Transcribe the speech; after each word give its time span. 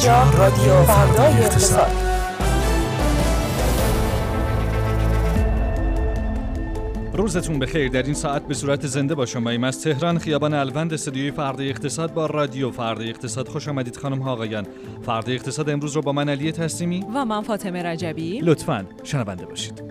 اینجا 0.00 0.30
رادیو 0.38 0.82
فردای 0.82 1.32
اقتصاد. 1.32 1.90
روزتون 7.14 7.58
بخیر. 7.58 7.88
در 7.88 8.02
این 8.02 8.14
ساعت 8.14 8.46
به 8.46 8.54
صورت 8.54 8.86
زنده 8.86 9.14
با 9.14 9.26
شما 9.26 9.50
ایم. 9.50 9.64
از 9.64 9.82
تهران 9.82 10.18
خیابان 10.18 10.54
الوند 10.54 10.92
استودیوی 10.92 11.30
فردا 11.30 11.64
اقتصاد 11.64 12.14
با 12.14 12.26
رادیو 12.26 12.70
فردا 12.70 13.04
اقتصاد. 13.04 13.48
خوش 13.48 13.68
آمدید 13.68 13.96
خانم 13.96 14.18
ها 14.18 14.32
آقایان. 14.32 14.66
فردا 15.06 15.32
اقتصاد 15.32 15.70
امروز 15.70 15.96
رو 15.96 16.02
با 16.02 16.12
من 16.12 16.28
علی 16.28 16.52
تسلیمی 16.52 17.04
و 17.14 17.24
من 17.24 17.42
فاطمه 17.42 17.82
رجبی. 17.82 18.40
لطفا 18.40 18.86
شنونده 19.04 19.46
باشید. 19.46 19.82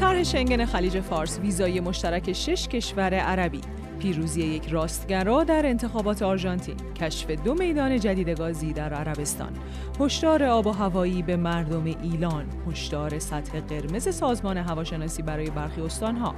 طرح 0.00 0.22
شنگن 0.22 0.64
خلیج 0.64 1.00
فارس 1.00 1.38
ویزای 1.38 1.80
مشترک 1.80 2.32
شش 2.32 2.68
کشور 2.68 3.14
عربی. 3.14 3.60
پیروزی 3.98 4.40
یک 4.40 4.68
راستگرا 4.68 5.44
در 5.44 5.66
انتخابات 5.66 6.22
آرژانتین 6.22 6.76
کشف 7.00 7.30
دو 7.30 7.54
میدان 7.54 8.00
جدید 8.00 8.28
گازی 8.28 8.72
در 8.72 8.94
عربستان. 8.94 9.52
هشدار 10.00 10.44
آب 10.44 10.66
و 10.66 10.70
هوایی 10.70 11.22
به 11.22 11.36
مردم 11.36 11.84
ایلان. 11.84 12.44
هشدار 12.68 13.18
سطح 13.18 13.60
قرمز 13.60 14.14
سازمان 14.14 14.56
هواشناسی 14.56 15.22
برای 15.22 15.50
برخی 15.50 15.80
استانها. 15.80 16.34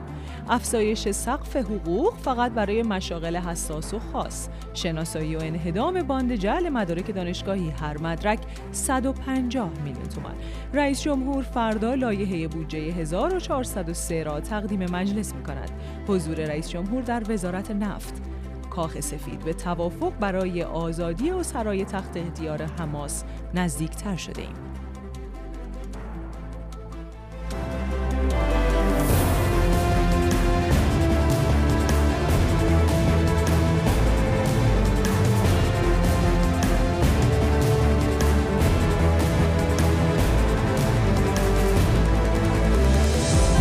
افزایش 0.48 1.10
سقف 1.10 1.56
حقوق 1.56 2.14
فقط 2.22 2.52
برای 2.52 2.82
مشاغل 2.82 3.36
حساس 3.36 3.94
و 3.94 3.98
خاص. 3.98 4.48
شناسایی 4.74 5.36
و 5.36 5.40
انهدام 5.40 6.02
باند 6.02 6.34
جعل 6.34 6.68
مدارک 6.68 7.14
دانشگاهی 7.14 7.70
هر 7.70 7.98
مدرک 7.98 8.38
150 8.72 9.70
میلیون 9.84 10.08
تومان. 10.08 10.34
رئیس 10.74 11.02
جمهور 11.02 11.42
فردا 11.42 11.94
لایحه 11.94 12.48
بودجه 12.48 12.78
1403 12.78 14.22
را 14.22 14.40
تقدیم 14.40 14.90
مجلس 14.90 15.34
می 15.34 15.42
کند 15.42 15.70
حضور 16.08 16.34
رئیس 16.34 16.68
جمهور 16.68 17.02
در 17.02 17.22
وزارت 17.28 17.49
نفت 17.56 18.22
کاخ 18.70 19.00
سفید 19.00 19.38
به 19.38 19.52
توافق 19.52 20.12
برای 20.20 20.62
آزادی 20.62 21.30
و 21.30 21.42
سرای 21.42 21.84
تخت 21.84 22.16
اختیار 22.16 22.62
حماس 22.62 23.24
نزدیکتر 23.54 24.16
شده 24.16 24.42
ایم. 24.42 24.54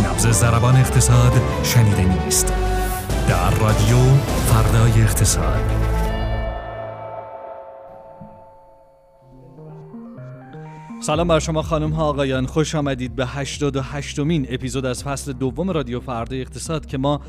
نبز 0.04 0.26
زربان 0.26 0.76
اقتصاد 0.76 1.32
شنیده 1.62 2.24
نیست 2.24 2.52
در 3.30 3.50
رادیو 3.50 3.96
فردای 4.24 5.02
اقتصاد 5.02 5.60
سلام 11.00 11.28
بر 11.28 11.38
شما 11.38 11.62
خانم 11.62 11.90
ها 11.90 12.04
آقایان. 12.04 12.46
خوش 12.46 12.74
آمدید 12.74 13.16
به 13.16 13.26
88 13.26 14.18
مین 14.18 14.46
اپیزود 14.50 14.86
از 14.86 15.02
فصل 15.02 15.32
دوم 15.32 15.70
رادیو 15.70 16.00
فردای 16.00 16.40
اقتصاد 16.40 16.86
که 16.86 16.98
ما 16.98 17.20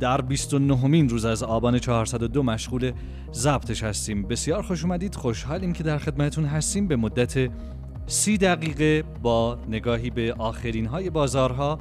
در 0.00 0.20
29 0.20 0.86
مین 0.86 1.08
روز 1.08 1.24
از 1.24 1.42
آبان 1.42 1.78
402 1.78 2.42
مشغول 2.42 2.92
ضبطش 3.32 3.82
هستیم. 3.82 4.22
بسیار 4.22 4.62
خوش 4.62 4.84
اومدید. 4.84 5.14
خوشحالیم 5.14 5.72
که 5.72 5.82
در 5.82 5.98
خدمتون 5.98 6.44
هستیم. 6.44 6.88
به 6.88 6.96
مدت 6.96 7.50
سی 8.06 8.38
دقیقه 8.38 9.04
با 9.22 9.58
نگاهی 9.68 10.10
به 10.10 10.34
آخرین 10.38 10.86
های 10.86 11.10
بازارها 11.10 11.78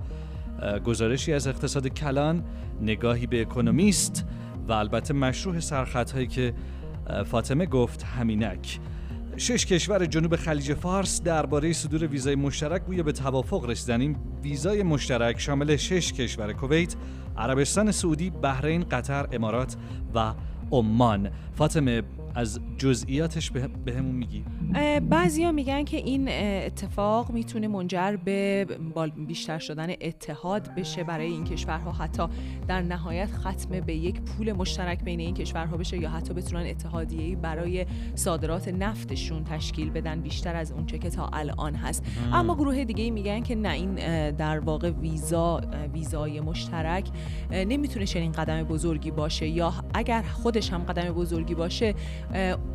گزارشی 0.86 1.34
از 1.34 1.48
اقتصاد 1.48 1.88
کلان 1.88 2.44
نگاهی 2.82 3.28
به 3.28 3.42
اکونومیست 3.42 4.26
و 4.68 4.72
البته 4.72 5.14
مشروع 5.14 5.60
سرخط 5.60 6.12
هایی 6.12 6.28
که 6.28 6.54
فاطمه 7.26 7.66
گفت 7.66 8.04
همینک. 8.04 8.80
شش 9.38 9.66
کشور 9.66 10.06
جنوب 10.06 10.36
خلیج 10.36 10.74
فارس 10.74 11.22
درباره 11.22 11.74
صدور 11.74 12.08
ویزای 12.08 12.36
مشترک 12.36 12.86
گویا 12.86 13.04
به 13.04 13.12
توافق 13.12 13.70
رسیدن 13.70 14.02
این 14.02 14.16
ویزای 14.44 14.84
مشترک 14.84 15.40
شامل 15.40 15.76
شش 15.76 16.14
کشور 16.14 16.54
کویت، 16.54 16.96
عربستان 17.38 17.92
سعودی، 17.92 18.30
بحرین، 18.30 18.84
قطر، 18.84 19.28
امارات 19.32 19.76
و 20.16 20.34
عمان. 20.72 21.30
فاطمه 21.56 22.02
از 22.38 22.60
جزئیاتش 22.78 23.52
به 23.86 23.94
همون 23.94 24.16
میگی؟ 24.16 24.44
بعضیا 25.10 25.52
میگن 25.52 25.84
که 25.84 25.98
این 25.98 26.28
اتفاق 26.66 27.32
می‌تونه 27.32 27.68
منجر 27.68 28.16
به 28.16 28.66
بیشتر 29.28 29.60
شدن 29.60 29.90
اتحاد 30.02 30.76
بشه 30.76 31.04
برای 31.04 31.28
این 31.28 31.44
کشورها. 31.44 31.92
حتی 31.92 32.24
در 32.68 32.82
نهایت 32.82 33.30
ختم 33.32 33.80
به 33.80 33.96
یک 33.96 34.22
پول 34.22 34.52
مشترک 34.52 35.04
بین 35.04 35.20
این 35.20 35.34
کشورها 35.34 35.78
بشه 35.78 35.98
یا 35.98 36.10
حتی 36.10 36.34
بتونن 36.34 36.66
اتحادیه‌ای 36.68 37.36
برای 37.36 37.86
صادرات 38.16 38.68
نفتشون 38.68 39.44
تشکیل 39.44 39.90
بدن 39.90 40.22
بیشتر 40.22 40.56
از 40.56 40.72
اونچه 40.72 40.98
که 40.98 41.10
تا 41.10 41.30
الان 41.34 41.76
هست. 41.76 42.04
اما 42.34 42.56
گروه 42.56 42.84
دیگه 42.84 43.12
میگن 43.12 43.42
که 43.42 43.56
نه 43.56 43.70
این 43.70 43.96
در 44.32 44.60
واقع 44.60 44.90
ویزا 44.90 45.62
ویزای 45.94 46.42
مشترک 46.42 47.10
نمی‌تونه 47.52 48.06
چنین 48.06 48.32
قدم 48.32 48.64
بزرگی 48.64 49.12
باشه. 49.12 49.48
یا 49.48 49.74
اگر 49.94 50.22
خودش 50.22 50.74
هم 50.74 50.84
قدم 50.84 51.14
بزرگی 51.14 51.56
باشه 51.56 51.94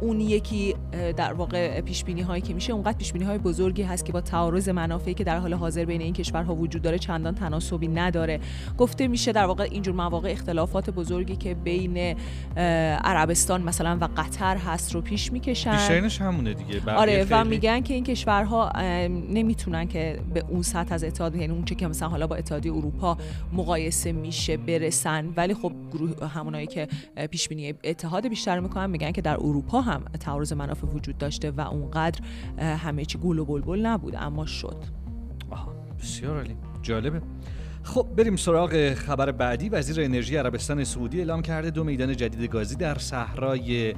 اون 0.00 0.20
یکی 0.20 0.74
در 1.16 1.32
واقع 1.32 1.80
پیش 1.80 2.04
بینی 2.04 2.20
هایی 2.20 2.42
که 2.42 2.54
میشه 2.54 2.72
اونقدر 2.72 2.98
پیش 2.98 3.12
بینی 3.12 3.24
های 3.24 3.38
بزرگی 3.38 3.82
هست 3.82 4.04
که 4.04 4.12
با 4.12 4.20
تعارض 4.20 4.68
منافعی 4.68 5.14
که 5.14 5.24
در 5.24 5.38
حال 5.38 5.54
حاضر 5.54 5.84
بین 5.84 6.00
این 6.00 6.12
کشورها 6.12 6.54
وجود 6.54 6.82
داره 6.82 6.98
چندان 6.98 7.34
تناسبی 7.34 7.88
نداره. 7.88 8.40
گفته 8.78 9.08
میشه 9.08 9.32
در 9.32 9.44
واقع 9.44 9.68
اینجور 9.70 9.94
مواقع 9.94 10.30
اختلافات 10.30 10.90
بزرگی 10.90 11.36
که 11.36 11.54
بین 11.54 12.16
عربستان 12.56 13.62
مثلا 13.62 13.98
و 14.00 14.08
قطر 14.16 14.56
هست 14.56 14.94
رو 14.94 15.00
پیش 15.00 15.32
می‌کشن. 15.32 15.72
بیشترینش 15.72 16.20
همونه 16.20 16.54
دیگه. 16.54 16.92
آره 16.92 17.26
و 17.30 17.44
میگن 17.44 17.80
که 17.80 17.94
این 17.94 18.04
کشورها 18.04 18.72
نمی‌تونن 19.30 19.88
که 19.88 20.20
به 20.34 20.44
اون 20.48 20.62
سطح 20.62 20.94
از 20.94 21.04
اتحاد 21.04 21.36
یعنی 21.36 21.52
اون 21.52 21.64
چه 21.64 21.74
که 21.74 21.88
مثلا 21.88 22.08
حالا 22.08 22.26
با 22.26 22.36
اتحادیه 22.36 22.72
اروپا 22.72 23.16
مقایسه 23.52 24.12
میشه 24.12 24.56
برسن. 24.56 25.32
ولی 25.36 25.54
خب 25.54 25.72
گروه 25.92 26.28
همونایی 26.28 26.66
که 26.66 26.88
پیش 27.30 27.48
بینی 27.48 27.74
اتحاد 27.84 28.28
بیشتر 28.28 28.60
می‌کنن 28.60 28.90
میگن 28.90 29.12
که 29.12 29.22
در 29.22 29.31
اروپا 29.32 29.80
هم 29.80 30.04
تعارض 30.20 30.52
منافع 30.52 30.86
وجود 30.86 31.18
داشته 31.18 31.50
و 31.50 31.60
اونقدر 31.60 32.20
همه 32.58 33.04
چی 33.04 33.18
گل 33.18 33.38
و 33.38 33.44
بلبل 33.44 33.86
نبود 33.86 34.14
اما 34.16 34.46
شد. 34.46 34.76
آها 35.50 35.74
بسیار 36.00 36.36
عالی. 36.36 36.56
جالبه. 36.82 37.22
خب 37.82 38.06
بریم 38.16 38.36
سراغ 38.36 38.94
خبر 38.94 39.32
بعدی. 39.32 39.68
وزیر 39.68 40.04
انرژی 40.04 40.36
عربستان 40.36 40.84
سعودی 40.84 41.18
اعلام 41.18 41.42
کرده 41.42 41.70
دو 41.70 41.84
میدان 41.84 42.16
جدید 42.16 42.50
گازی 42.50 42.76
در 42.76 42.98
صحرای 42.98 43.94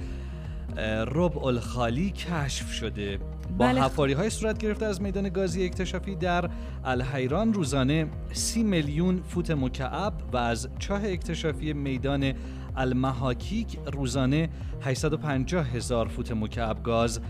ربع 1.07 1.45
الخالی 1.45 2.11
کشف 2.11 2.73
شده. 2.73 3.19
با 3.19 3.67
بله. 3.67 3.83
حفاری 3.83 4.13
های 4.13 4.31
صورت 4.31 4.59
گرفته 4.59 4.87
از 4.87 5.03
میدان 5.03 5.29
گازی 5.29 5.65
اکتشافی 5.65 6.17
در 6.17 6.51
الحیران 6.85 7.53
روزانه 7.53 8.07
سی 8.33 8.63
میلیون 8.63 9.23
فوت 9.23 9.51
مکعب 9.51 10.13
و 10.33 10.37
از 10.37 10.69
چاه 10.79 11.01
اکتشافی 11.05 11.73
میدان 11.73 12.33
المحاکیک 12.77 13.79
روزانه 13.93 14.49
850 14.83 15.67
هزار 15.67 16.09
فوت 16.09 16.33
مکعب 16.33 16.83
گاز 16.83 17.21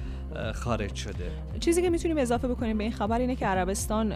خارج 0.54 0.94
شده. 0.94 1.30
چیزی 1.60 1.82
که 1.82 1.90
می‌تونیم 1.90 2.18
اضافه 2.18 2.48
بکنیم 2.48 2.78
به 2.78 2.84
این 2.84 2.92
خبر 2.92 3.18
اینه 3.18 3.36
که 3.36 3.46
عربستان 3.46 4.12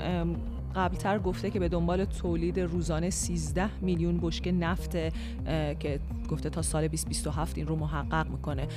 قبلتر 0.77 1.19
گفته 1.19 1.51
که 1.51 1.61
به 1.61 1.69
دنبال 1.69 2.05
تولید 2.05 2.61
روزانه 2.61 3.11
13 3.11 3.71
میلیون 3.81 4.19
بشکه 4.23 4.53
نفت 4.53 4.91
که 5.81 6.01
گفته 6.31 6.51
تا 6.51 6.63
سال 6.63 6.89
2027 6.89 7.59
این 7.59 7.67
رو 7.67 7.77
محقق 7.77 8.31
می‌کنه 8.31 8.69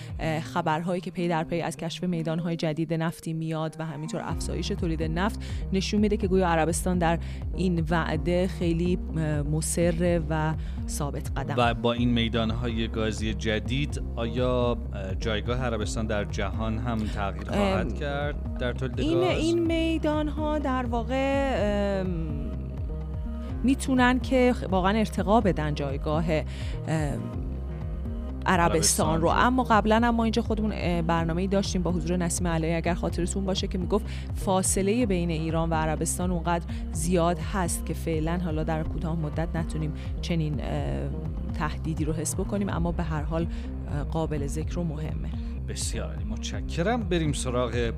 خبرهایی 0.41 1.01
که 1.01 1.11
پی 1.11 1.27
در 1.27 1.43
پی 1.43 1.61
از 1.61 1.77
کشف 1.77 2.03
میدانهای 2.03 2.55
جدید 2.55 2.93
نفتی 2.93 3.33
میاد 3.33 3.75
و 3.79 3.85
همینطور 3.85 4.21
افزایش 4.23 4.67
تولید 4.67 5.03
نفت 5.03 5.39
نشون 5.73 5.99
میده 5.99 6.17
که 6.17 6.27
گویا 6.27 6.47
عربستان 6.47 6.97
در 6.97 7.19
این 7.55 7.85
وعده 7.89 8.47
خیلی 8.47 8.99
مصر 9.51 10.21
و 10.29 10.53
ثابت 10.87 11.31
قدم 11.37 11.55
و 11.57 11.73
با 11.73 11.93
این 11.93 12.09
میدانهای 12.09 12.87
گازی 12.87 13.33
جدید 13.33 14.01
آیا 14.15 14.77
جایگاه 15.19 15.61
عربستان 15.65 16.07
در 16.07 16.23
جهان 16.25 16.77
هم 16.77 16.97
تغییر 16.97 17.51
خواهد 17.51 17.93
کرد 17.93 18.57
در 18.57 18.73
تولید 18.73 18.99
این 18.99 19.19
گاز؟ 19.19 19.37
این 19.37 19.59
میدان 19.67 20.27
ها 20.27 20.59
در 20.59 20.85
واقع 20.85 21.51
می‌تونن 23.63 24.19
که 24.19 24.55
واقعا 24.69 24.97
ارتقا 24.97 25.41
بدن 25.41 25.75
جایگاه 25.75 26.25
عربستان 28.45 29.21
رو. 29.21 29.27
اما 29.27 29.63
قبلا 29.63 29.95
هم 29.95 30.15
ما 30.15 30.23
اینجا 30.23 30.41
خودمون 30.41 31.01
برنامه 31.01 31.47
داشتیم 31.47 31.81
با 31.81 31.91
حضور 31.91 32.17
نسیم 32.17 32.47
علیه 32.47 32.75
اگر 32.75 32.93
خاطرتون 32.93 33.45
باشه 33.45 33.67
که 33.67 33.77
می‌گفت 33.77 34.05
فاصله 34.35 35.05
بین 35.05 35.29
ایران 35.29 35.69
و 35.69 35.73
عربستان 35.73 36.31
اونقدر 36.31 36.65
زیاد 36.91 37.37
هست 37.53 37.85
که 37.85 37.93
فعلا 37.93 38.39
حالا 38.45 38.63
در 38.63 38.83
کوتاه 38.83 39.15
مدت 39.15 39.55
نتونیم 39.55 39.93
چنین 40.21 40.61
تهدیدی 41.53 42.05
رو 42.05 42.13
حس 42.13 42.35
بکنیم. 42.35 42.69
اما 42.69 42.91
به 42.91 43.03
هر 43.03 43.21
حال 43.21 43.47
قابل 44.11 44.47
ذکر 44.47 44.79
و 44.79 44.83
مهمه. 44.83 45.29
بسیار 45.67 46.17
متشکرم. 46.29 47.03
بریم 47.03 47.33
سراغ 47.33 47.91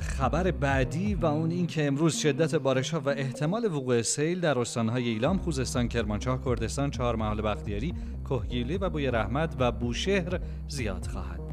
خبر 0.00 0.50
بعدی 0.50 1.14
و 1.14 1.26
اون 1.26 1.50
این 1.50 1.66
که 1.66 1.86
امروز 1.86 2.16
شدت 2.16 2.54
بارش 2.54 2.90
ها 2.90 3.00
و 3.00 3.08
احتمال 3.08 3.64
وقوع 3.64 4.02
سیل 4.02 4.40
در 4.40 4.58
استانهای 4.58 5.08
ایلام، 5.08 5.38
خوزستان، 5.38 5.88
کرمانشاه، 5.88 6.44
کردستان، 6.44 6.90
چهار 6.90 7.16
محال 7.16 7.42
بختیاری، 7.42 7.94
کهگیلی 8.28 8.78
و 8.78 8.90
بوی 8.90 9.06
رحمت 9.06 9.56
و 9.58 9.72
بوشهر 9.72 10.40
زیاد 10.68 11.06
خواهد. 11.06 11.45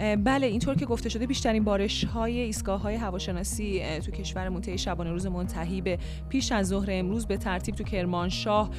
بله 0.00 0.46
اینطور 0.46 0.74
که 0.74 0.86
گفته 0.86 1.08
شده 1.08 1.26
بیشترین 1.26 1.64
بارش 1.64 2.04
های 2.04 2.40
ایستگاه 2.40 2.80
های 2.80 2.94
هواشناسی 2.94 3.82
تو 4.06 4.10
کشور 4.10 4.48
منطقه 4.48 4.76
شبانه 4.76 5.10
روز 5.10 5.26
منتهی 5.26 5.80
به 5.80 5.98
پیش 6.28 6.52
از 6.52 6.68
ظهر 6.68 6.88
امروز 6.92 7.26
به 7.26 7.36
ترتیب 7.36 7.74
تو 7.74 7.84
کرمانشاه 7.84 8.70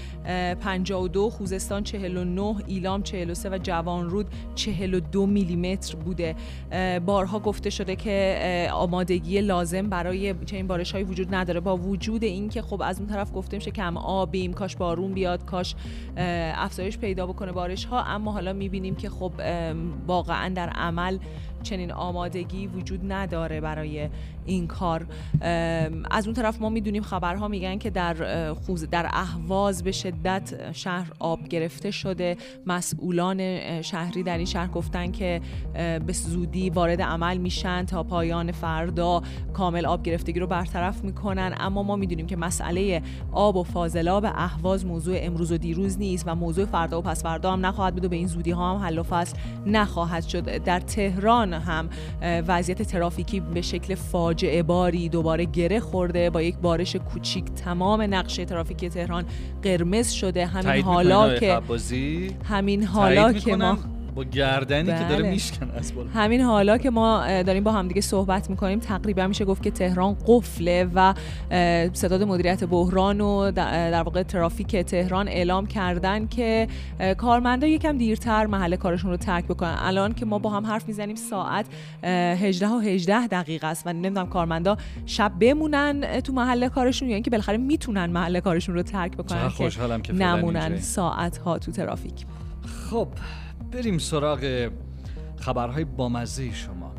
52 0.59 1.29
خوزستان 1.29 1.83
49 1.83 2.55
ایلام 2.67 3.03
43 3.03 3.49
و 3.49 3.57
جوانرود 3.63 4.27
42 4.55 5.25
میلیمتر 5.25 5.95
بوده. 5.95 6.35
بارها 7.05 7.39
گفته 7.39 7.69
شده 7.69 7.95
که 7.95 8.69
آمادگی 8.73 9.41
لازم 9.41 9.89
برای 9.89 10.35
چنین 10.45 10.67
بارش 10.67 10.91
های 10.91 11.03
وجود 11.03 11.35
نداره. 11.35 11.59
با 11.59 11.77
وجود 11.77 12.23
اینکه 12.23 12.61
خب 12.61 12.81
از 12.81 12.99
اون 12.99 13.09
طرف 13.09 13.31
گفته 13.35 13.57
میشه 13.57 13.71
کم 13.71 13.97
آبیم 13.97 14.53
کاش 14.53 14.75
بارون 14.75 15.13
بیاد 15.13 15.45
کاش 15.45 15.75
افزایش 16.17 16.97
پیدا 16.97 17.27
بکنه 17.27 17.51
بارش 17.51 17.85
ها 17.85 18.03
اما 18.03 18.31
حالا 18.31 18.53
می‌بینیم 18.53 18.95
که 18.95 19.09
خب 19.09 19.31
واقعا 20.07 20.49
در 20.49 20.69
عمل 20.69 21.10
mal 21.11 21.19
چنین 21.63 21.91
آمادگی 21.91 22.67
وجود 22.67 23.11
نداره 23.11 23.61
برای 23.61 24.09
این 24.45 24.67
کار. 24.67 25.05
از 26.11 26.25
اون 26.25 26.33
طرف 26.33 26.61
ما 26.61 26.69
می‌دونیم 26.69 27.03
خبرها 27.03 27.47
میگن 27.47 27.77
که 27.77 27.89
در 27.89 28.53
خوز 28.53 28.89
در 28.89 29.09
اهواز 29.13 29.83
به 29.83 29.91
شدت 29.91 30.71
شهر 30.73 31.11
آب 31.19 31.47
گرفته 31.47 31.91
شده. 31.91 32.37
مسئولان 32.65 33.81
شهری 33.81 34.23
در 34.23 34.37
این 34.37 34.45
شهر 34.45 34.67
گفتن 34.67 35.11
که 35.11 35.41
به 35.73 36.13
زودی 36.13 36.69
وارد 36.69 37.01
عمل 37.01 37.37
میشن 37.37 37.85
تا 37.85 38.03
پایان 38.03 38.51
فردا 38.51 39.21
کامل 39.53 39.85
آب 39.85 40.03
گرفتگی 40.03 40.39
رو 40.39 40.47
برطرف 40.47 41.03
می‌کنن. 41.03 41.53
اما 41.59 41.83
ما 41.83 41.95
می‌دونیم 41.95 42.27
که 42.27 42.35
مسئله 42.35 43.01
آب 43.31 43.55
و 43.55 43.63
فاضلاب 43.63 44.25
اهواز 44.25 44.85
موضوع 44.85 45.15
امروز 45.19 45.51
و 45.51 45.57
دیروز 45.57 45.99
نیست 45.99 46.23
و 46.27 46.35
موضوع 46.35 46.65
فردا 46.65 46.99
و 46.99 47.01
پس 47.01 47.23
فردا 47.23 47.53
هم 47.53 47.65
نخواهد 47.65 47.93
بود 47.93 48.05
و 48.05 48.09
به 48.09 48.15
این 48.15 48.27
زودی 48.27 48.51
ها 48.51 48.73
هم 48.73 48.85
حل 48.85 48.97
و 48.97 49.03
فصل 49.03 49.37
نخواهد 49.65 50.23
شد. 50.23 50.63
در 50.63 50.79
تهران 50.79 51.50
هم 51.59 51.89
وضعیت 52.21 52.81
ترافیکی 52.81 53.39
به 53.39 53.61
شکل 53.61 53.95
فاجعه 53.95 54.63
باری 54.63 55.09
دوباره 55.09 55.45
گره 55.45 55.79
خورده. 55.79 56.29
با 56.29 56.41
یک 56.41 56.57
بارش 56.57 56.95
کوچیک 56.95 57.45
تمام 57.45 58.01
نقشه 58.01 58.45
ترافیکی 58.45 58.89
تهران 58.89 59.25
قرمز 59.63 60.09
شده. 60.09 60.45
همین 60.45 60.83
حالا 60.83 61.39
که 61.39 61.61
همین 62.45 62.83
حالا 62.83 63.33
که 63.33 63.55
ما 63.55 63.77
با 64.15 64.23
گردنی 64.23 64.85
که 64.85 65.03
داره 65.09 65.23
بله. 65.23 65.31
میشکنه 65.31 65.69
از 65.75 65.93
همین 66.13 66.41
حالا 66.41 66.77
که 66.77 66.89
ما 66.89 67.41
داریم 67.41 67.63
با 67.63 67.71
همدیگه 67.71 68.01
صحبت 68.01 68.49
می‌کنیم 68.49 68.79
تقریبا 68.79 69.27
میشه 69.27 69.45
گفت 69.45 69.63
که 69.63 69.71
تهران 69.71 70.17
قفله 70.27 70.87
و 70.95 71.13
ستاد 71.93 72.23
مدیریت 72.23 72.63
بحران 72.63 73.21
و 73.21 73.51
در 73.51 74.01
واقع 74.01 74.23
ترافیک 74.23 74.75
تهران 74.75 75.27
اعلام 75.27 75.65
کردن 75.65 76.27
که 76.27 76.67
کارمندا 77.17 77.67
یکم 77.67 77.97
دیرتر 77.97 78.45
محل 78.45 78.75
کارشون 78.75 79.11
رو 79.11 79.17
ترک 79.17 79.45
بکنن. 79.45 79.75
الان 79.79 80.13
که 80.13 80.25
ما 80.25 80.39
با 80.39 80.49
هم 80.49 80.65
حرف 80.65 80.87
می‌زنیم 80.87 81.15
ساعت 81.15 81.65
18 82.03 82.67
و 82.67 82.79
18 82.79 83.27
دقیقه 83.27 83.67
است 83.67 83.87
و 83.87 83.93
نمی‌دونم 83.93 84.27
کارمندا 84.27 84.77
شب 85.05 85.31
بمونن 85.39 86.21
تو 86.21 86.33
محل 86.33 86.67
کارشون 86.67 87.09
یا 87.09 87.13
اینکه 87.13 87.29
بالاخره 87.29 87.57
می‌تونن 87.57 88.05
محل 88.05 88.39
کارشون 88.39 88.75
رو 88.75 88.83
ترک 88.83 89.17
بکنن 89.17 90.01
که 90.01 90.13
نمونن 90.13 90.77
ساعت 90.77 91.37
ها 91.37 91.57
تو 91.57 91.71
ترافیک. 91.71 92.25
خب 92.89 93.07
بریم 93.71 93.97
سراغ 93.97 94.69
خبرهای 95.37 95.83
بامزه 95.83 96.53
شما. 96.53 96.95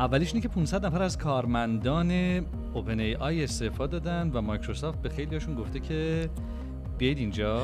اولیش 0.00 0.28
اینه 0.28 0.40
که 0.40 0.48
500 0.48 0.86
نفر 0.86 1.02
از 1.02 1.18
کارمندان 1.18 2.10
OpenAI 2.74 3.44
استعفا 3.44 3.86
دادن 3.86 4.30
و 4.34 4.40
مایکروسافت 4.40 5.02
به 5.02 5.08
خیلیشون 5.08 5.54
گفته 5.54 5.80
که 5.80 6.30
بیاید 7.02 7.18
اینجا. 7.18 7.60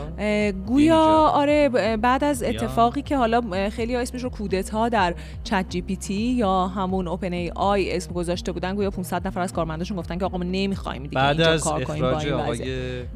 گویا 0.67 1.31
آره 1.35 1.69
بعد 1.97 2.25
از 2.25 2.43
اتفاقی 2.43 3.03
که 3.03 3.17
حالا 3.17 3.69
خیلی 3.71 3.95
ها 3.95 4.01
اسمش 4.01 4.23
رو 4.23 4.31
کودتا 4.31 4.89
در 4.89 5.15
ChatGPT 5.45 6.15
یا 6.15 6.67
همون 6.67 7.09
OpenAI 7.09 7.93
اسم 7.93 8.13
گذاشته 8.13 8.53
بودن 8.53 8.75
گویا 8.75 8.91
500 8.91 9.27
نفر 9.27 9.41
از 9.41 9.53
کارمنداشون 9.53 9.97
گفتن 9.97 10.19
که 10.19 10.25
آقا 10.25 10.39
ما 10.39 10.45
نمی‌خوایم 10.45 11.03
دیگه 11.03 11.15
بعد 11.15 11.37
اینجا 11.37 11.53
از 11.53 11.65
کار 11.65 11.85
کنیم 11.85 12.01
با 12.01 12.19
این 12.21 12.33
آقای 12.33 12.63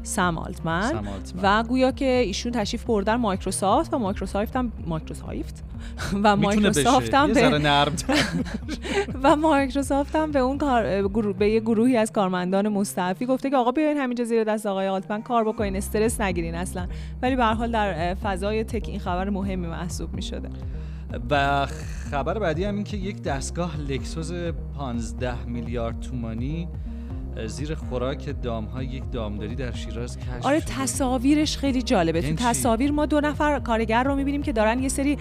سم 0.03 0.37
آلتمن. 0.37 1.03
و 1.43 1.63
گویا 1.63 1.91
که 1.91 2.05
ایشون 2.05 2.51
تشریف 2.51 2.83
بردن 2.83 3.15
مایکروسافت 3.15 3.93
و 3.93 3.99
مایکروسافت 3.99 4.55
هم 4.55 4.71
مایکروسافت 4.87 5.63
و 6.23 6.35
مایکروسافت 6.35 7.13
هم 7.13 7.33
به 7.33 7.41
و 9.23 9.35
مایکروسافت 9.35 10.15
هم 10.15 10.31
به 10.31 10.39
اون 10.39 10.57
کار 10.57 11.07
به 11.33 11.49
یه 11.49 11.59
گروهی 11.59 11.97
از 11.97 12.11
کارمندان 12.11 12.67
مستعفی 12.67 13.25
گفته 13.25 13.49
که 13.49 13.57
آقا 13.57 13.71
بیاین 13.71 13.97
همینجا 13.97 14.23
زیر 14.23 14.43
دست 14.43 14.65
آقای 14.65 14.87
آلتمن 14.87 15.21
کار 15.21 15.43
بکنین. 15.43 15.75
استرس 15.75 16.12
نگیرین 16.21 16.55
اصلا. 16.55 16.87
ولی 17.21 17.35
به 17.35 17.45
حال 17.45 17.71
در 17.71 18.13
فضای 18.13 18.63
تک 18.63 18.89
این 18.89 18.99
خبر 18.99 19.29
مهمی 19.29 19.67
محسوب 19.67 20.13
می 20.13 20.21
شده 20.21 20.49
و 21.29 21.65
خبر 22.11 22.39
بعدی 22.39 22.63
هم 22.63 22.75
این 22.75 22.83
که 22.83 22.97
یک 22.97 23.21
دستگاه 23.21 23.77
لکسوس 23.77 24.31
15 24.77 25.45
میلیارد 25.45 25.99
تومانی 25.99 26.67
زیر 27.47 27.75
خوراک 27.75 28.35
دام 28.43 28.65
ها 28.65 28.83
یک 28.83 29.03
دامداری 29.11 29.55
در 29.55 29.71
شیراز 29.71 30.17
کشف 30.17 30.45
آره 30.45 30.61
تصاویرش 30.61 31.57
خیلی 31.57 31.81
جالبه. 31.81 32.21
تو 32.21 32.25
یعنی 32.25 32.37
تصاویر 32.39 32.91
ما 32.91 33.05
دو 33.05 33.21
نفر 33.21 33.59
کارگر 33.59 34.03
رو 34.03 34.15
می‌بینیم 34.15 34.43
که 34.43 34.51
دارن 34.51 34.83
یه 34.83 34.89
سری 34.89 35.17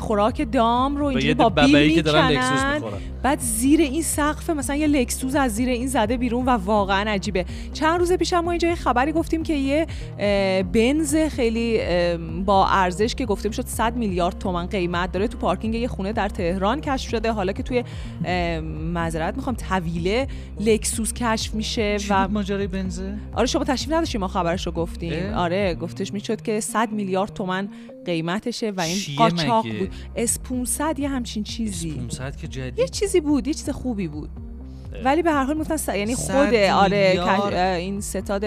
خوراک 0.00 0.52
دام 0.52 0.96
رو 0.96 1.04
اینجوری 1.04 1.34
با 1.34 1.48
بیل 1.48 1.96
می‌کنن. 1.96 2.80
بعد 3.22 3.40
زیر 3.40 3.80
این 3.80 4.02
سقف 4.02 4.50
مثلا 4.50 4.76
یه 4.76 4.86
لکسوس 4.86 5.36
از 5.36 5.54
زیر 5.54 5.68
این 5.68 5.86
زده 5.86 6.16
بیرون 6.16 6.44
و 6.44 6.50
واقعا 6.50 7.10
عجیبه. 7.10 7.44
چند 7.72 8.00
روز 8.00 8.12
پیش 8.12 8.32
ما 8.32 8.50
اینجا 8.50 8.68
یه 8.68 8.74
خبری 8.74 9.12
گفتیم 9.12 9.42
که 9.42 9.54
یه 9.54 9.86
بنز 10.72 11.16
خیلی 11.16 11.80
با 12.44 12.66
ارزش 12.66 13.14
که 13.14 13.26
گفته 13.26 13.48
می‌شد 13.48 13.66
100 13.66 13.96
میلیارد 13.96 14.38
تومان 14.38 14.66
قیمت 14.66 15.12
داره 15.12 15.28
تو 15.28 15.38
پارکینگ 15.38 15.74
یه 15.74 15.88
خونه 15.88 16.12
در 16.12 16.28
تهران 16.28 16.80
کشف 16.80 17.10
شده. 17.10 17.32
حالا 17.32 17.52
که 17.52 17.62
توی 17.62 17.84
معذرت 18.92 19.36
می‌خوام 19.36 19.56
طویله 19.56 20.26
لکسوس 20.60 21.12
کشف 21.12 21.53
میشه 21.54 21.96
و 22.10 22.28
ماجرای 22.28 22.66
بنزه؟ 22.66 23.14
آره 23.34 23.46
شما 23.46 23.64
تشریف 23.64 23.92
نداشتیم 23.92 24.20
ما 24.20 24.28
خبرش 24.28 24.66
رو 24.66 24.72
گفتیم 24.72 25.34
آره 25.34 25.74
گفتش 25.74 26.12
می‌شد 26.12 26.42
که 26.42 26.60
100 26.60 26.92
میلیارد 26.92 27.32
تومن 27.32 27.68
قیمتشه 28.06 28.70
و 28.70 28.80
این 28.80 28.98
قاچاق 29.18 29.64
بود. 29.78 29.92
S 30.16 30.38
500 30.38 30.98
یه 30.98 31.08
همچین 31.08 31.42
چیزی. 31.42 31.90
S 31.90 31.96
500 31.96 32.36
که 32.36 32.48
جدید؟ 32.48 32.78
یه 32.78 32.88
چیزی 32.88 33.20
بود 33.20 33.48
یه 33.48 33.54
چیز 33.54 33.70
خوبی 33.70 34.08
بود. 34.08 34.30
ولی 35.04 35.22
به 35.22 35.30
هر 35.30 35.44
حال 35.44 35.58
گفتن 35.58 35.96
یعنی 35.96 36.14
خود 36.14 36.54
آره 36.54 37.76
این 37.80 38.00
ستاد 38.00 38.44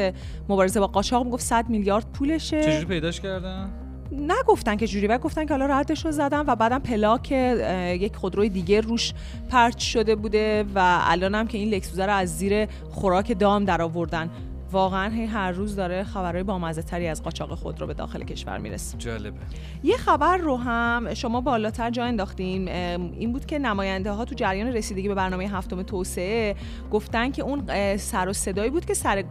مبارزه 0.50 0.80
با 0.80 0.88
قاچاق 0.88 1.26
می‌گفت 1.26 1.44
100 1.44 1.70
میلیارد 1.70 2.12
پولشه. 2.14 2.64
چجوری 2.64 2.86
پیداش 2.86 3.22
کردن؟ 3.22 3.70
نگفتن 4.18 4.76
چه 4.76 4.88
جوری 4.88 5.08
و 5.08 5.18
گفتن 5.18 5.46
که 5.46 5.54
حالا 5.54 5.66
ردش 5.66 6.06
رو 6.06 6.12
زدن 6.12 6.44
و 6.48 6.56
بعدم 6.56 6.80
پلاک 6.80 7.32
یک 7.32 8.16
خودروی 8.16 8.50
دیگه 8.50 8.82
روش 8.82 9.14
پرچ 9.50 9.80
شده 9.80 10.16
بوده 10.16 10.66
و 10.76 11.00
الان 11.04 11.36
هم 11.36 11.48
که 11.48 11.58
این 11.58 11.70
لکسوزه 11.70 12.06
رو 12.06 12.14
از 12.14 12.38
زیر 12.38 12.66
خوراک 12.92 13.40
دام 13.40 13.66
در 13.66 13.82
آوردن. 13.82 14.30
واقعا 14.72 15.28
هر 15.28 15.52
روز 15.52 15.76
داره 15.76 16.04
خبرهای 16.04 16.44
بامزه 16.44 16.82
تری 16.82 17.08
از 17.08 17.24
قاچاق 17.24 17.56
خود 17.56 17.82
رو 17.82 17.88
به 17.88 17.94
داخل 17.94 18.24
کشور 18.24 18.58
می‌رسه. 18.58 18.98
جالبه. 18.98 19.38
یه 19.84 19.98
خبر 19.98 20.38
رو 20.38 20.58
هم 20.58 21.14
شما 21.14 21.42
بالاتر 21.42 21.90
جا 21.90 22.04
انداختین. 22.04 22.68
این 22.68 23.32
بود 23.32 23.46
که 23.46 23.60
نماینده 23.60 24.12
ها 24.12 24.26
تو 24.26 24.36
جریان 24.36 24.68
رسیدگی 24.68 25.08
به 25.08 25.16
برنامه 25.16 25.48
هفتم 25.48 25.84
توسعه 25.84 26.56
گفتن 26.92 27.32
که 27.32 27.44
اون 27.44 27.98
سر 27.98 28.30
و 28.30 28.34
صدایی 28.34 28.70
بود 28.70 28.86
که 28.86 28.94
سر 28.94 29.24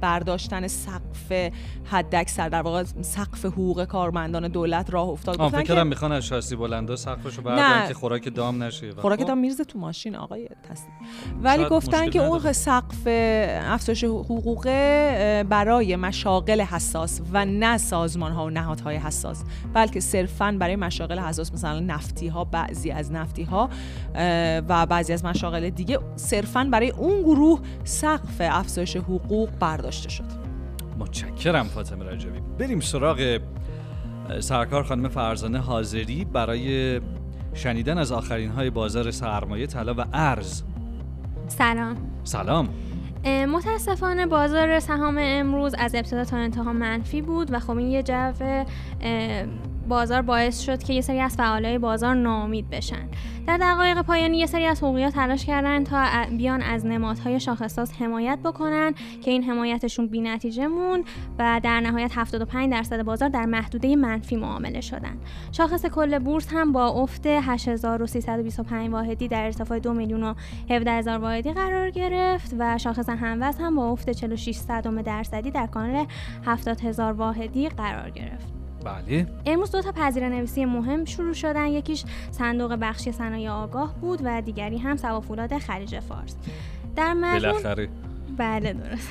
برداشتن 0.00 0.66
سقف 0.66 1.50
حداکثر 1.84 2.48
در 2.48 2.62
واقع 2.62 2.84
سقف 3.02 3.44
حقوق 3.44 3.84
کارمندان 3.84 4.48
دولت 4.48 4.90
راه 4.90 5.08
افتاد. 5.08 5.38
گفتن 5.38 5.62
که 5.62 5.82
می‌خوان 5.82 6.12
از 6.12 6.24
شاسی 6.24 6.56
بلندا 6.56 6.96
سقفشو 6.96 7.42
بردارن 7.42 7.88
که 7.88 7.94
خوراک 7.94 8.34
دام 8.34 8.62
نشه. 8.62 8.92
خوراک 8.92 9.20
خب؟ 9.20 9.26
دام 9.26 9.38
میرزه 9.38 9.64
تو 9.64 9.78
ماشین 9.78 10.16
آقای 10.16 10.48
تصدیق 10.70 10.92
ولی 11.42 11.64
گفتن 11.64 12.10
که 12.10 12.18
اون 12.18 12.52
سقف 12.52 13.02
افزایش 13.06 14.04
حقوق 14.04 14.64
برای 15.42 15.96
مشاغل 15.96 16.60
حساس 16.60 17.20
و 17.32 17.44
نه 17.44 17.78
سازمان 17.78 18.32
ها 18.32 18.46
و 18.46 18.50
نهادهای 18.50 18.96
حساس 18.96 19.44
بلکه 19.74 20.00
صرفا 20.00 20.56
برای 20.60 20.76
مشاغل 20.76 21.18
حساس 21.18 21.52
مثلا 21.52 21.80
نفتی 21.80 22.28
ها 22.28 22.44
بعضی 22.44 22.90
از 22.90 23.12
نفتی 23.12 23.42
ها 23.42 23.70
و 24.68 24.86
بعضی 24.86 25.12
از 25.12 25.24
مشاغل 25.24 25.70
دیگه 25.70 25.98
صرفا 26.16 26.68
برای 26.72 26.90
اون 26.90 27.22
گروه 27.22 27.60
سقف 27.84 28.36
افزایش 28.40 28.96
حقوق 28.96 29.48
برداشته 29.86 30.08
شد. 30.08 30.24
متشکرم 30.98 31.64
فاطمه 31.64 32.04
رجبی. 32.04 32.40
بریم 32.58 32.80
سراغ 32.80 33.40
سرکار 34.40 34.82
خانم 34.82 35.08
فرزانه 35.08 35.58
حاضری. 35.58 36.24
برای 36.24 37.00
شنیدن 37.54 37.98
از 37.98 38.12
آخرین 38.12 38.50
های 38.50 38.70
بازار 38.70 39.10
سرمایه 39.10 39.66
طلا 39.66 39.94
و 39.94 40.04
ارز. 40.12 40.62
سلام. 41.48 41.96
سلام. 42.24 42.68
متاسفانه 43.48 44.26
بازار 44.26 44.80
سهام 44.80 45.18
امروز 45.20 45.74
از 45.78 45.94
ابتدا 45.94 46.24
تا 46.24 46.36
انتها 46.36 46.72
منفی 46.72 47.22
بود 47.22 47.52
و 47.52 47.58
خب 47.58 47.76
این 47.76 47.88
یه 47.88 48.02
جو 48.02 48.32
بازار 49.88 50.22
باعث 50.22 50.60
شد 50.60 50.82
که 50.82 50.92
یه 50.92 51.00
سری 51.00 51.20
از 51.20 51.36
فعالای 51.36 51.78
بازار 51.78 52.14
ناامید 52.14 52.70
بشن. 52.70 53.08
در 53.46 53.58
دقایق 53.58 54.02
پایانی 54.02 54.38
یه 54.38 54.46
سری 54.46 54.64
از 54.64 54.82
حقوقی 54.82 55.10
تلاش 55.10 55.44
کردن 55.44 55.84
تا 55.84 56.06
بیان 56.36 56.62
از 56.62 56.86
نمادهای 56.86 57.40
شاخصساز 57.40 57.92
حمایت 57.92 58.38
بکنن 58.44 58.94
که 59.24 59.30
این 59.30 59.42
حمایتشون 59.42 60.06
بی‌نتیجه 60.06 60.66
مون 60.66 61.04
و 61.38 61.60
در 61.62 61.80
نهایت 61.80 62.12
75 62.14 62.72
درصد 62.72 63.02
بازار 63.02 63.28
در 63.28 63.44
محدوده 63.46 63.96
منفی 63.96 64.36
معامله 64.36 64.80
شدن. 64.80 65.16
شاخص 65.52 65.86
کل 65.86 66.18
بورس 66.18 66.48
هم 66.52 66.72
با 66.72 66.86
افت 66.86 67.26
8325 67.26 68.90
واحدی 68.90 69.28
در 69.28 69.44
ارتفاع 69.44 69.78
2 69.78 69.92
میلیون 69.92 70.22
و 70.22 70.34
17 70.70 70.92
هزار 70.92 71.18
واحدی 71.18 71.52
قرار 71.52 71.90
گرفت 71.90 72.54
و 72.58 72.78
شاخص 72.78 73.08
هموز 73.08 73.56
هم 73.56 73.76
با 73.76 73.90
افت 73.90 74.10
46 74.10 74.56
صدم 74.56 75.02
درصدی 75.02 75.50
در 75.50 75.66
کانال 75.66 76.06
70 76.44 76.80
هزار 76.80 77.12
واحدی 77.12 77.68
قرار 77.68 78.10
گرفت. 78.10 78.65
بله. 78.86 79.26
امروز 79.46 79.70
دو 79.70 79.82
تا 79.82 79.92
پذیره 79.92 80.28
نویسی 80.28 80.64
مهم 80.64 81.04
شروع 81.04 81.32
شدن. 81.32 81.66
یکیش 81.66 82.04
صندوق 82.30 82.76
بخشی 82.80 83.12
صنایع 83.12 83.50
آگاه 83.50 83.94
بود 84.00 84.20
و 84.24 84.40
دیگری 84.40 84.78
هم 84.78 84.96
سوافولاد 84.96 85.58
خلیج 85.58 86.00
فارس. 86.00 86.36
در 86.96 87.14
مجموع 87.14 87.52
بالاخره. 87.52 87.88
بله 88.36 88.72
درست. 88.72 89.08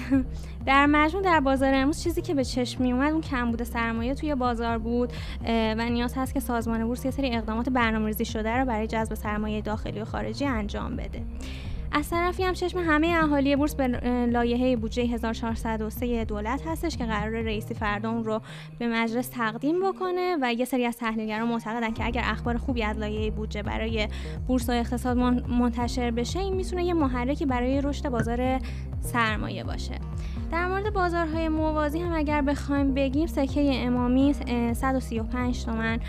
در 0.65 0.85
مجموع 0.85 1.23
در 1.23 1.39
بازار 1.39 1.73
امروز 1.73 2.03
چیزی 2.03 2.21
که 2.21 2.33
به 2.33 2.43
چشم 2.43 2.83
می 2.83 2.91
اومد 2.91 3.11
اون 3.11 3.21
کمبود 3.21 3.63
سرمایه 3.63 4.15
توی 4.15 4.35
بازار 4.35 4.77
بود 4.77 5.13
و 5.47 5.89
نیاز 5.89 6.13
هست 6.17 6.33
که 6.33 6.39
سازمان 6.39 6.85
بورس 6.85 7.05
یه 7.05 7.11
سری 7.11 7.35
اقدامات 7.35 7.69
برنامه‌ریزی 7.69 8.25
شده 8.25 8.57
رو 8.57 8.65
برای 8.65 8.87
جذب 8.87 9.13
سرمایه 9.13 9.61
داخلی 9.61 9.99
و 9.99 10.05
خارجی 10.05 10.45
انجام 10.45 10.95
بده. 10.95 11.21
از 11.95 12.09
طرفی 12.09 12.43
هم 12.43 12.53
چشم 12.53 12.79
همه 12.79 13.07
اهالی 13.07 13.55
بورس 13.55 13.75
به 13.75 13.87
لایحه 14.31 14.75
بودجه 14.75 15.03
1403 15.03 16.25
دولت 16.25 16.67
هستش 16.67 16.97
که 16.97 17.05
قرار 17.05 17.41
رئیسی 17.41 17.73
فردا 17.73 18.09
اون 18.09 18.23
رو 18.23 18.41
به 18.79 18.87
مجلس 18.87 19.27
تقدیم 19.27 19.89
بکنه 19.89 20.37
و 20.41 20.53
یه 20.53 20.65
سری 20.65 20.85
از 20.85 20.97
تحلیلگران 20.97 21.47
معتقدن 21.47 21.93
که 21.93 22.05
اگر 22.05 22.21
اخبار 22.25 22.57
خوبی 22.57 22.83
از 22.83 22.97
لایحه 22.97 23.31
بودجه 23.31 23.63
برای 23.63 24.07
بورس 24.47 24.69
و 24.69 24.71
اقتصاد 24.71 25.17
منتشر 25.47 26.11
بشه 26.11 26.39
این 26.39 26.53
می‌تونه 26.55 26.83
یه 26.83 26.93
محرکی 26.93 27.45
برای 27.45 27.81
رشد 27.81 28.09
بازار 28.09 28.59
سرمایه 29.01 29.63
باشه. 29.63 29.99
در 30.51 30.67
مورد 30.67 30.93
بازارهای 30.93 31.49
موازی 31.49 31.99
هم 31.99 32.13
اگر 32.13 32.41
بخوایم 32.41 32.93
بگیم 32.93 33.27
سکه 33.27 33.85
امامی 33.85 34.33
135 34.73 35.65
تومن 35.65 35.99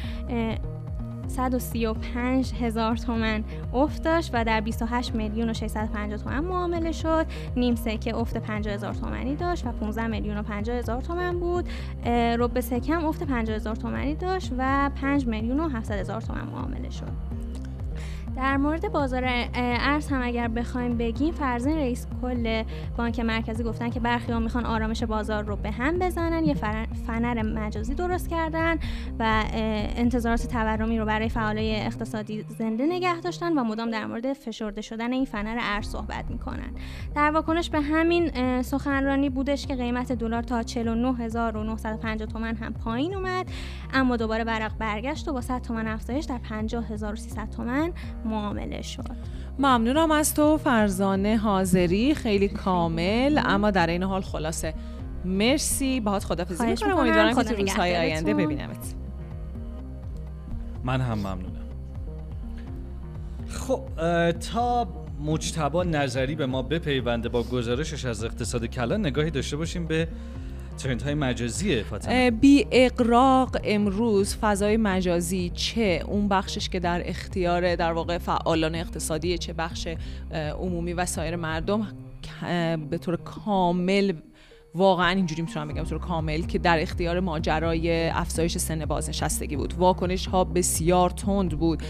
135 1.29 2.53
هزار 2.55 2.97
تومن 2.97 3.45
افت 3.75 4.03
داشت 4.03 4.31
و 4.35 4.45
در 4.45 4.61
28 4.61 5.15
میلیون 5.15 5.51
و 5.51 5.53
650 5.53 6.19
تومن 6.19 6.41
معامله 6.41 6.93
شد. 6.93 7.27
نیم 7.57 7.75
سکه 7.75 8.17
افت 8.17 8.39
50 8.39 8.75
هزار 8.75 8.95
تومنی 8.95 9.37
داشت 9.37 9.67
و 9.67 9.73
15 9.73 10.07
میلیون 10.07 10.37
و 10.37 10.43
50 10.43 10.77
هزار 10.77 11.01
تومن 11.01 11.41
بود. 11.41 11.69
رب 12.39 12.61
سکه 12.61 12.95
هم 12.95 13.05
افت 13.05 13.23
50 13.23 13.57
هزار 13.57 13.77
تومنی 13.77 14.15
داشت 14.15 14.53
و 14.59 14.91
5 15.01 15.27
میلیون 15.27 15.61
و 15.61 15.69
700 15.69 15.99
هزار 15.99 16.21
تومن 16.21 16.47
معامله 16.47 16.91
شد. 16.91 17.46
در 18.37 18.57
مورد 18.57 18.93
بازار 18.93 19.25
ارز 19.55 20.09
هم 20.09 20.23
اگر 20.23 20.49
بخوایم 20.49 20.97
بگیم 20.97 21.35
فرزین 21.35 21.77
رئیس 21.77 22.07
کل 22.23 22.63
بانک 22.97 23.21
مرکزی 23.21 23.65
گفتن 23.65 23.91
که 23.91 24.01
برخی 24.01 24.33
ها 24.33 24.39
می‌خوان 24.39 24.67
آرامش 24.67 25.03
بازار 25.03 25.45
رو 25.45 25.57
به 25.57 25.71
هم 25.71 25.99
بزنن 25.99 26.45
یه 26.45 26.55
فنر 27.07 27.43
مجازی 27.43 27.95
درست 27.95 28.29
کردن 28.29 28.79
و 29.19 29.45
انتظارات 29.97 30.47
تورمی 30.47 30.99
رو 30.99 31.05
برای 31.05 31.29
فعالای 31.29 31.77
اقتصادی 31.77 32.45
زنده 32.59 32.87
نگه 32.87 33.21
داشتن 33.21 33.59
و 33.59 33.65
مدام 33.65 33.91
در 33.91 34.07
مورد 34.07 34.33
فشرده 34.33 34.81
شدن 34.81 35.13
این 35.13 35.25
فنر 35.25 35.59
ارز 35.61 35.89
صحبت 35.89 36.25
می‌کنن. 36.31 36.71
در 37.15 37.31
واکنش 37.31 37.71
به 37.71 37.81
همین 37.81 38.63
سخنرانی 38.63 39.31
بودش 39.31 39.67
که 39.67 39.77
قیمت 39.77 40.13
دلار 40.13 40.43
تا 40.43 40.63
49950 40.63 42.27
تومن 42.27 42.57
هم 42.57 42.73
پایین 42.73 43.15
اومد 43.15 43.47
اما 43.95 44.17
دوباره 44.17 44.45
برق 44.45 44.79
برگشت 44.79 45.29
و 45.29 45.33
با 45.33 45.41
100 45.41 45.63
تومن 45.63 45.87
افزایش 45.87 46.25
در 46.25 46.39
50300 46.39 47.51
تومن 47.51 47.93
معامله 48.27 48.83
شد. 48.83 49.05
ممنونم 49.59 50.11
از 50.11 50.35
تو 50.35 50.59
فرزانه 50.59 51.37
حاضری 51.37 52.15
خیلی 52.15 52.49
کامل 52.49 53.41
اما 53.45 53.71
در 53.71 53.87
این 53.87 54.03
حال 54.03 54.23
خلاصه. 54.23 54.75
مرسی. 55.25 56.01
باهات 56.01 56.25
خدافظی 56.25 56.67
می‌کنم. 56.67 56.97
امیدوارم 56.99 57.37
که 57.37 57.43
تو 57.43 57.55
روزهای 57.55 57.97
آینده 57.97 58.35
ببینمت. 58.35 58.95
من 60.85 61.01
هم 61.01 61.19
ممنونم. 61.19 61.67
خب 63.49 63.81
تا 64.33 64.89
مجتبا 65.25 65.85
نظری 65.85 66.35
به 66.35 66.47
ما 66.47 66.63
بپیونده 66.63 67.29
با 67.29 67.43
گزارشش 67.43 68.05
از 68.05 68.25
اقتصاد 68.25 68.67
کلان 68.67 69.01
نگاهی 69.01 69.31
داشته 69.31 69.57
باشیم 69.57 69.87
به 69.87 70.09
ترند 70.77 71.03
های 71.03 71.15
مجازی 71.15 71.83
فاطمه. 71.83 72.31
بی 72.31 72.67
اقراق 72.71 73.57
امروز 73.65 74.37
فضای 74.37 74.77
مجازی 74.77 75.51
چه؟ 75.55 76.05
اون 76.07 76.29
بخشش 76.29 76.69
که 76.69 76.81
در 76.81 77.09
اختیار 77.09 77.77
در 77.77 77.93
واقع 77.93 78.19
فعالان 78.19 78.75
اقتصادی 78.75 79.39
چه 79.39 79.53
بخش 79.53 79.89
عمومی 80.61 80.93
و 80.93 81.07
سایر 81.07 81.37
مردم 81.37 81.87
به 82.91 82.99
طور 82.99 83.17
کامل 83.17 84.13
واقعا 84.77 85.11
اینجوری 85.11 85.43
می‌تونم 85.43 85.69
بگم 85.69 85.85
طور 85.85 85.99
کامل 85.99 86.43
که 86.43 86.59
در 86.59 86.83
اختیار 86.83 87.21
ماجرای 87.21 88.09
افزایش 88.09 88.59
سن 88.59 88.85
بازنشستگی 88.85 89.57
بود. 89.57 89.75
واکنش 89.79 90.27
ها 90.27 90.45
بسیار 90.45 91.11
تند 91.11 91.59
بود 91.59 91.83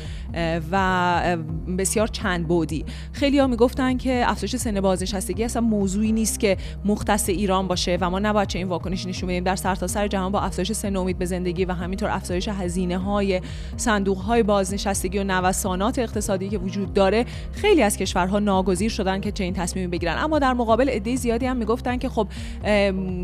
و 0.70 1.36
بسیار 1.78 2.06
چند 2.06 2.48
بودی. 2.48 2.84
خیلی 3.12 3.38
ها 3.38 3.46
می‌گفتن 3.46 3.96
که 3.96 4.24
افزایش 4.26 4.56
سن 4.56 4.80
بازنشستگی 4.80 5.44
اصلا 5.44 5.62
موضوعی 5.62 6.12
نیست 6.12 6.40
که 6.40 6.56
مختص 6.84 7.28
ایران 7.28 7.68
باشه 7.68 7.98
و 8.00 8.10
ما 8.10 8.18
نباید 8.18 8.48
چه 8.48 8.58
این 8.58 8.68
واکنش 8.68 9.06
نشون 9.06 9.28
بدیم. 9.28 9.44
در 9.44 9.56
سرتاسر 9.56 9.86
سر 9.96 10.08
جهان 10.08 10.32
با 10.32 10.40
افزایش 10.40 10.72
سن 10.72 10.96
امید 10.96 11.18
به 11.18 11.24
زندگی 11.24 11.64
و 11.64 11.72
همینطور 11.72 12.10
افزایش 12.10 12.48
هزینه 12.48 12.98
های 12.98 13.40
صندوق 13.76 14.18
های 14.18 14.42
بازنشستگی 14.42 15.18
و 15.18 15.24
نوسانات 15.24 15.98
اقتصادی 15.98 16.48
که 16.48 16.58
وجود 16.58 16.92
داره 16.92 17.24
خیلی 17.52 17.82
از 17.82 17.96
کشورها 17.96 18.38
ناگزیر 18.38 18.90
شدن 18.90 19.20
که 19.20 19.32
چه 19.32 19.44
این 19.44 19.54
تصمیمی 19.54 19.88
بگیرن. 19.88 20.18
اما 20.18 20.38
در 20.38 20.52
مقابل 20.52 20.88
عده 20.88 21.16
زیادی 21.16 21.46
هم 21.46 21.56
می‌گفتن 21.56 21.98
که 21.98 22.08
خب 22.08 22.28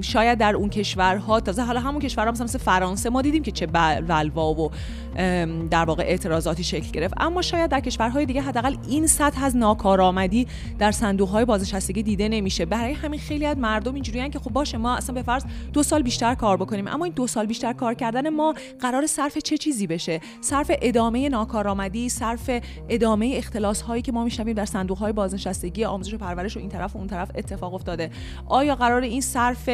شاید 0.02 0.38
در 0.38 0.56
اون 0.56 0.68
کشورها 0.68 1.40
تازه 1.40 1.62
حالا 1.62 1.80
همون 1.80 2.00
کشورها 2.00 2.30
مثلا 2.30 2.44
مثل 2.44 2.58
فرانسه 2.58 3.10
ما 3.10 3.22
دیدیم 3.22 3.42
که 3.42 3.50
چه 3.50 3.66
ولوا 4.08 4.54
و 4.54 4.70
در 5.70 5.84
واقع 5.84 6.02
اعتراضاتی 6.02 6.64
شکل 6.64 6.90
گرفت. 6.90 7.14
اما 7.16 7.42
شاید 7.42 7.70
در 7.70 7.80
کشورهای 7.80 8.26
دیگه 8.26 8.40
حداقل 8.40 8.76
این 8.88 9.06
سطح 9.06 9.44
از 9.44 9.56
ناکارآمدی 9.56 10.46
در 10.78 10.92
صندوق 10.92 11.28
های 11.28 11.44
بازنشستگی 11.44 12.02
دیده 12.02 12.28
نمیشه. 12.28 12.64
برای 12.64 12.92
همین 12.92 13.20
خیلی 13.20 13.46
از 13.46 13.56
مردم 13.56 13.94
اینجوریان 13.94 14.30
که 14.30 14.38
خب 14.38 14.50
باشه 14.50 14.78
ما 14.78 14.96
اصلا 14.96 15.14
به 15.14 15.22
فرض 15.22 15.44
دو 15.72 15.82
سال 15.82 16.02
بیشتر 16.02 16.34
کار 16.34 16.56
بکنیم. 16.56 16.88
اما 16.88 17.04
این 17.04 17.14
دو 17.14 17.26
سال 17.26 17.46
بیشتر 17.46 17.72
کار 17.72 17.94
کردن 17.94 18.28
ما 18.28 18.54
قرار 18.80 19.06
صرف 19.06 19.38
چه 19.38 19.58
چیزی 19.58 19.86
بشه؟ 19.86 20.20
صرف 20.40 20.70
ادامه 20.82 21.28
ناکارآمدی 21.28 22.08
صرف 22.08 22.50
ادامه 22.88 23.32
اختلاس 23.36 23.82
هایی 23.82 24.02
که 24.02 24.12
ما 24.12 24.24
میشنویم 24.24 24.54
در 24.54 24.64
صندوق 24.64 24.98
های 24.98 25.12
بازنشستگی 25.12 25.84
آموزش 25.84 26.14
و 26.14 26.18
پرورش 26.18 26.56
و 26.56 26.60
این 26.60 26.68
طرف 26.68 26.96
و 26.96 26.98
اون 26.98 27.06
طرف 27.06 27.30
اتفاق 27.34 27.74
افتاده. 27.74 28.10
آیا 28.46 28.74
قرار 28.74 29.02
این 29.02 29.20
صرف 29.20 29.68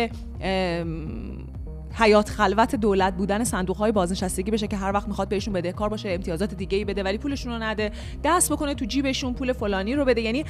حیات 1.93 2.29
خلوت 2.29 2.75
دولت 2.75 3.15
بودن 3.15 3.45
صندوق 3.45 3.77
های 3.77 3.93
بازنشستگی 3.93 4.51
بشه 4.51 4.67
که 4.67 4.77
هر 4.77 4.93
وقت 4.93 5.09
می‌خواد 5.09 5.29
بهشون 5.29 5.55
بدهکار 5.55 5.89
باشه 5.89 6.11
امتیازات 6.11 6.55
دیگه 6.55 6.79
ای 6.79 6.85
بده 6.85 7.03
ولی 7.03 7.19
پولشون 7.19 7.53
رو 7.53 7.59
نده. 7.59 7.93
دست 8.25 8.53
بکنه 8.53 8.75
تو 8.75 8.85
جیبشون 8.85 9.35
پول 9.35 9.53
فلانی 9.53 9.95
رو 9.95 10.05
بده. 10.05 10.21
یعنی 10.21 10.45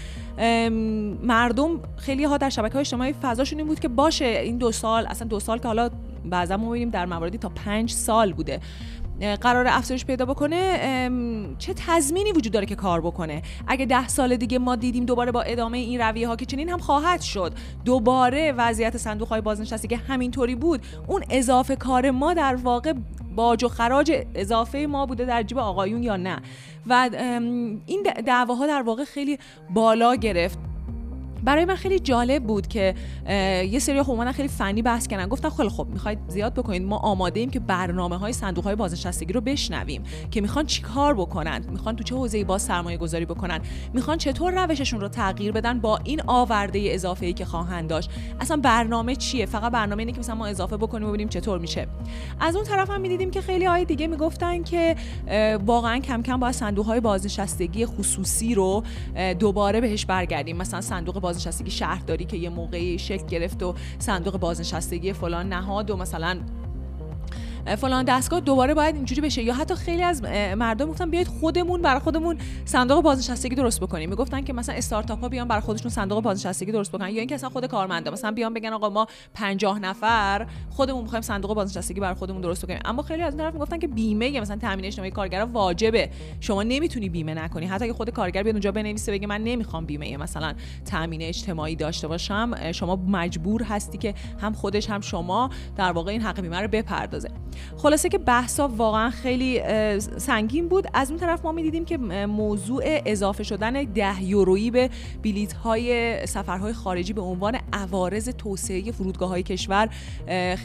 مردم 1.23 1.81
خیلی 1.97 2.25
ها 2.25 2.37
در 2.37 2.51
شبکه 2.51 2.73
های 2.73 2.81
اجتماعی 2.81 3.13
فضاشون 3.23 3.59
این 3.59 3.69
بود 3.69 3.81
که 3.81 3.89
باشه 3.89 4.25
این 4.25 4.59
دو 4.59 4.73
سال 4.73 5.07
اصلا 5.07 5.29
دو 5.29 5.41
سال 5.41 5.59
که 5.59 5.69
حالا 5.69 5.91
بعضا 6.25 6.57
ما 6.57 6.67
می‌بینیم 6.67 6.91
در 6.91 7.07
مواردی 7.07 7.39
تا 7.39 7.49
پنج 7.49 7.91
سال 7.91 8.33
بوده. 8.33 8.61
قرار 9.21 9.67
افزایش 9.69 10.05
پیدا 10.05 10.25
بکنه 10.25 11.11
چه 11.59 11.75
تضمینی 11.87 12.33
وجود 12.33 12.53
داره 12.53 12.67
که 12.67 12.75
کار 12.75 13.01
بکنه؟ 13.01 13.43
اگه 13.67 13.87
ده 13.87 14.09
سال 14.09 14.37
دیگه 14.37 14.59
ما 14.59 14.77
دیدیم 14.77 15.05
دوباره 15.05 15.33
با 15.33 15.43
ادامه 15.43 15.79
این 15.79 16.01
رویه 16.01 16.29
ها 16.29 16.37
که 16.37 16.47
چنین 16.47 16.69
هم 16.69 16.79
خواهد 16.79 17.21
شد. 17.21 17.53
دوباره 17.85 18.53
وضعیت 18.53 18.97
صندوق 18.97 19.29
های 19.29 19.41
بازنشستگی 19.41 19.95
همینطوری 19.95 20.55
بود 20.55 20.81
اون 21.07 21.25
اضافه 21.31 21.77
کار 21.77 22.11
ما 22.11 22.35
در 22.35 22.55
واقع 22.55 22.93
باج 23.37 23.65
و 23.65 23.69
خراج 23.69 24.13
اضافه 24.35 24.87
ما 24.87 25.07
بوده 25.07 25.25
در 25.25 25.43
جیب 25.43 25.59
آقایون 25.59 26.03
یا 26.03 26.17
نه؟ 26.17 26.43
و 26.87 27.11
این 27.87 28.03
دعواها 28.27 28.67
در 28.67 28.83
واقع 28.83 29.05
خیلی 29.05 29.39
بالا 29.71 30.15
گرفت. 30.15 30.59
برای 31.45 31.65
من 31.65 31.75
خیلی 31.75 31.99
جالب 31.99 32.45
بود 32.45 32.67
که 32.67 32.95
یه 33.71 33.79
سری 33.79 33.99
اومدن 33.99 34.33
خیلی 34.33 34.49
فنی 34.49 34.83
بحث 34.83 35.07
کردن. 35.07 35.27
گفتن 35.27 35.51
خیلی 35.51 35.69
خب 35.69 35.87
می‌خواید 35.93 36.19
زیاد 36.29 36.55
بکنید 36.55 36.83
ما 36.83 36.97
آماده 36.97 37.41
ایم 37.41 37.51
که 37.51 37.61
برنامه 37.61 38.17
های 38.17 38.33
صندوق 38.33 38.65
های 38.65 38.75
بازنشستگی 38.75 39.33
رو 39.33 39.41
بشنویم 39.41 40.03
که 40.31 40.41
می‌خوان 40.41 40.67
چیکار 40.67 41.15
بکنن 41.15 41.65
می‌خوان 41.71 41.97
تو 41.97 42.05
چه 42.05 42.15
حوزه‌ای 42.15 42.45
باز 42.45 42.63
سرمایه 42.63 42.97
گذاری 42.97 43.25
بکنن 43.25 43.61
می‌خوان 43.93 44.19
چطور 44.19 44.65
روششون 44.67 45.01
رو 45.01 45.09
تغییر 45.09 45.53
بدن 45.53 45.81
با 45.81 45.99
این 46.05 46.21
آورده 46.27 46.81
اضافه 46.83 47.27
ای 47.27 47.33
که 47.33 47.45
خواهند 47.45 47.91
داشت. 47.91 48.11
اصلا 48.41 48.57
برنامه 48.57 49.17
چیه؟ 49.17 49.47
فقط 49.47 49.73
برنامه 49.73 50.01
اینه 50.01 50.13
که 50.13 50.19
مثلا 50.19 50.35
ما 50.35 50.47
اضافه 50.47 50.77
بکنیم 50.77 51.09
ببینیم 51.09 51.29
چطور 51.29 51.59
میشه. 51.59 51.87
از 52.41 52.57
اون 52.57 52.65
طرف 52.65 52.91
هم 52.91 53.01
می‌دیدیم 53.01 53.31
که 53.31 53.41
خیلی 53.41 53.65
های 53.65 53.85
دیگه 53.85 54.07
می‌گفتن 54.07 54.63
که 54.63 54.97
واقعا 55.67 55.99
کم 55.99 56.23
کم 56.23 56.41
با 56.41 56.53
صندوق 56.53 56.87
های 56.87 57.01
بازنشستگی 57.01 57.87
خصوصی 57.87 58.55
رو 58.55 58.83
دوباره 59.39 59.81
بهش 59.81 60.07
برگردیم. 60.07 60.57
مثلا 60.57 60.81
صندوق 60.81 61.21
بازنشستگی 61.29 61.71
شهرداری 61.71 62.25
که 62.25 62.37
یه 62.37 62.49
موقعی 62.49 62.99
شکل 62.99 63.27
گرفت 63.27 63.63
و 63.63 63.75
صندوق 63.99 64.39
بازنشستگی 64.39 65.13
فلان 65.13 65.49
نهاد 65.49 65.91
و 65.91 65.97
مثلا 65.97 66.39
فلان 67.77 68.05
دستگاه 68.05 68.41
دوباره 68.41 68.75
باید 68.75 68.95
اینجوری 68.95 69.21
بشه. 69.21 69.43
یا 69.43 69.55
حتی 69.55 69.75
خیلی 69.75 70.03
از 70.03 70.23
مردم 70.57 70.87
گفتن 70.87 71.11
بیاید 71.11 71.27
خودمون 71.27 71.83
برای 71.83 72.01
خودمون 72.01 72.39
صندوق 72.65 73.03
بازنشستگی 73.03 73.55
درست 73.55 73.81
بکنیم. 73.81 74.11
می‌گفتن 74.11 74.45
که 74.45 74.53
مثلا 74.53 74.75
استارتاپ 74.75 75.21
ها 75.21 75.29
بیان 75.29 75.49
برای 75.49 75.61
خودشون 75.63 75.91
صندوق 75.91 76.23
بازنشستگی 76.23 76.73
درست 76.73 76.93
بکنن. 76.93 77.09
یا 77.09 77.19
اینکه 77.19 77.35
اصلا 77.35 77.49
خود 77.49 77.67
کارمندا. 77.67 78.11
مثلا 78.11 78.31
بیان 78.31 78.55
بگن 78.55 78.73
آقا 78.73 78.89
ما 78.89 79.07
50 79.35 79.79
نفر 79.79 80.47
خودمون 80.71 81.03
می‌خوایم 81.03 81.23
صندوق 81.23 81.55
بازنشستگی 81.55 82.01
برای 82.01 82.15
خودمون 82.15 82.41
درست 82.41 82.65
بکنیم. 82.65 82.81
اما 82.85 83.03
خیلی 83.03 83.23
از 83.23 83.37
طرف 83.37 83.55
می‌گفتن 83.55 83.79
که 83.79 83.89
بیمه 83.89 84.41
مثلا 84.41 84.57
تامین 84.57 84.85
اجتماعی 84.85 85.11
کارگر 85.11 85.47
واجبه. 85.53 86.11
شما 86.41 86.63
نمی‌تونی 86.63 87.09
بیمه 87.09 87.35
نکنی. 87.35 87.67
حتی 87.67 87.85
اگه 87.85 87.93
خود 87.93 88.11
کارگر 88.11 88.43
بیاد 88.43 88.55
اونجا 88.55 88.73
بنویسه 88.73 89.13
بگه 89.13 89.27
من 89.27 89.45
نمی‌خوام 89.45 89.87
بیمه 89.87 90.17
مثلا 90.17 90.55
تامین 90.91 91.23
اجتماعی 91.23 91.77
داشته 91.77 92.09
باشم. 92.09 92.73
شما 92.73 92.97
مجبور 92.97 93.63
هستی 93.63 93.99
که 93.99 94.15
هم 94.41 94.53
خودش 94.53 94.91
هم 94.91 95.01
شما 95.01 95.51
در 95.77 95.93
واقع 95.93 96.13
این 96.13 96.23
حق 96.23 96.41
بیمه 96.41 96.61
رو 96.61 96.69
بپردازه. 96.69 97.31
خلاصه 97.77 98.09
که 98.09 98.19
بحثا 98.19 98.69
واقعا 98.69 99.11
خیلی 99.11 99.61
سنگین 100.17 100.69
بود. 100.69 100.87
از 100.95 101.11
اون 101.11 101.21
طرف 101.21 101.45
ما 101.45 101.53
می‌دیدیم 101.53 101.85
که 101.85 101.97
موضوع 102.27 102.83
اضافه 102.85 103.43
شدن 103.43 103.85
ده 103.85 104.23
یورویی 104.23 104.71
به 104.71 104.91
بلیت 105.23 105.53
های 105.53 106.27
سفرهای 106.27 106.73
خارجی 106.73 107.13
به 107.13 107.21
عنوان 107.21 107.58
عوارض 107.79 108.29
توسعه 108.29 108.93
فرودگاه 108.93 109.29
های 109.29 109.43
کشور 109.43 109.89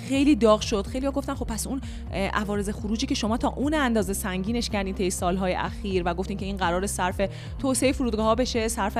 خیلی 0.07 0.35
داغ 0.35 0.61
شد. 0.61 0.87
خیلی 0.87 1.05
ها 1.05 1.11
گفتن 1.11 1.35
خب 1.35 1.45
پس 1.45 1.67
اون 1.67 1.81
عوارض 2.13 2.69
خروجی 2.69 3.07
که 3.07 3.15
شما 3.15 3.37
تا 3.37 3.47
اون 3.47 3.73
اندازه 3.73 4.13
سنگینش 4.13 4.69
کردین 4.69 4.95
طی 4.95 5.09
سالهای 5.09 5.53
اخیر 5.53 6.03
و 6.05 6.13
گفتین 6.13 6.37
که 6.37 6.45
این 6.45 6.57
قرار 6.57 6.87
صرف 6.87 7.21
توسعه 7.59 7.91
فرودگاه 7.91 8.25
ها 8.25 8.35
بشه 8.35 8.67
صرف 8.67 8.97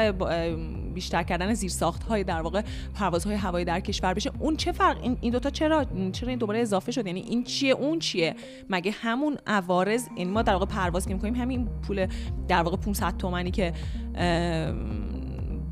بیشتر 0.93 1.23
کردن 1.23 1.53
زیرساخت 1.53 2.03
های 2.03 2.23
در 2.23 2.41
واقع 2.41 2.61
پروازهای 2.95 3.35
هوایی 3.35 3.65
در 3.65 3.79
کشور 3.79 4.13
بشه 4.13 4.31
اون 4.39 4.55
چه 4.55 4.71
فرق 4.71 5.03
این, 5.03 5.17
این 5.21 5.31
دوتا 5.31 5.49
چرا 5.49 5.85
چرا 6.11 6.29
این 6.29 6.39
دوباره 6.39 6.59
اضافه 6.59 6.91
شد؟ 6.91 7.07
یعنی 7.07 7.19
این 7.21 7.43
چیه 7.43 7.73
اون 7.73 7.99
چیه؟ 7.99 8.35
مگه 8.69 8.91
همون 8.91 9.37
عوارض 9.47 10.07
یعنی 10.17 10.31
ما 10.31 10.41
در 10.41 10.53
واقع 10.53 10.65
پرواز 10.65 11.07
که 11.07 11.13
می‌کنیم 11.13 11.35
همین 11.35 11.67
پول 11.87 12.07
در 12.47 12.63
واقع 12.63 12.77
500 12.77 13.17
تومانی 13.17 13.51
که 13.51 13.73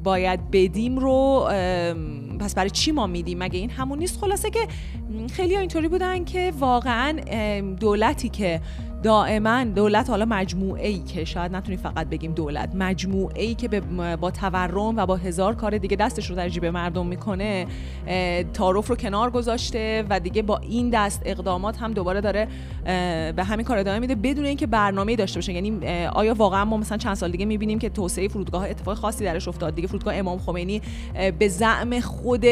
باید 0.03 0.51
بدیم 0.51 0.99
رو 0.99 1.47
پس 2.39 2.55
برای 2.55 2.69
چی 2.69 2.91
ما 2.91 3.07
میدیم؟ 3.07 3.37
مگه 3.37 3.59
این 3.59 3.69
همون 3.69 3.99
نیست؟ 3.99 4.19
خلاصه 4.19 4.49
که 4.49 4.67
خیلی 5.33 5.57
اینطوری 5.57 5.87
بودن 5.87 6.23
که 6.23 6.53
واقعا 6.59 7.19
دولتی 7.79 8.29
که 8.29 8.61
دائما 9.03 9.63
دولت 9.63 10.09
حالا 10.09 10.25
مجموعه 10.25 10.87
ای 10.87 10.99
که 10.99 11.25
شاید 11.25 11.55
نتونیم 11.55 11.79
فقط 11.79 12.09
بگیم 12.09 12.31
دولت 12.31 12.75
مجموعه 12.75 13.43
ای 13.43 13.55
که 13.55 13.67
با 14.21 14.31
تورم 14.31 14.97
و 14.97 15.05
با 15.05 15.15
هزار 15.15 15.55
کار 15.55 15.77
دیگه 15.77 15.95
دستش 15.95 16.29
رو 16.29 16.35
در 16.35 16.49
جیب 16.49 16.65
مردم 16.65 17.07
می‌کنه 17.07 17.67
تعارف 18.53 18.87
رو 18.87 18.95
کنار 18.95 19.29
گذاشته 19.29 20.05
و 20.09 20.19
دیگه 20.19 20.41
با 20.41 20.57
این 20.57 20.89
دست 20.89 21.21
اقدامات 21.25 21.77
هم 21.77 21.93
دوباره 21.93 22.21
داره 22.21 22.47
به 23.35 23.43
همین 23.43 23.65
کار 23.65 23.77
ادامه 23.77 23.99
میده 23.99 24.15
بدون 24.15 24.45
اینکه 24.45 24.67
برنامه 24.67 25.15
داشته 25.15 25.37
باشه. 25.37 25.53
یعنی 25.53 25.87
آیا 26.07 26.33
واقعا 26.33 26.65
ما 26.65 26.77
مثلا 26.77 26.97
چند 26.97 27.15
سال 27.15 27.31
دیگه 27.31 27.45
می‌بینیم 27.45 27.79
که 27.79 27.89
توسعه 27.89 28.27
فرودگاه 28.27 28.69
اتفاق 28.69 28.97
خاصی 28.97 29.23
درش 29.23 29.47
افتاد؟ 29.47 29.75
دیگه 29.75 29.87
فرودگاه 29.87 30.15
امام 30.15 30.39
خمینی 30.39 30.81
به 31.39 31.47
زعم 31.47 31.99
خود 31.99 32.45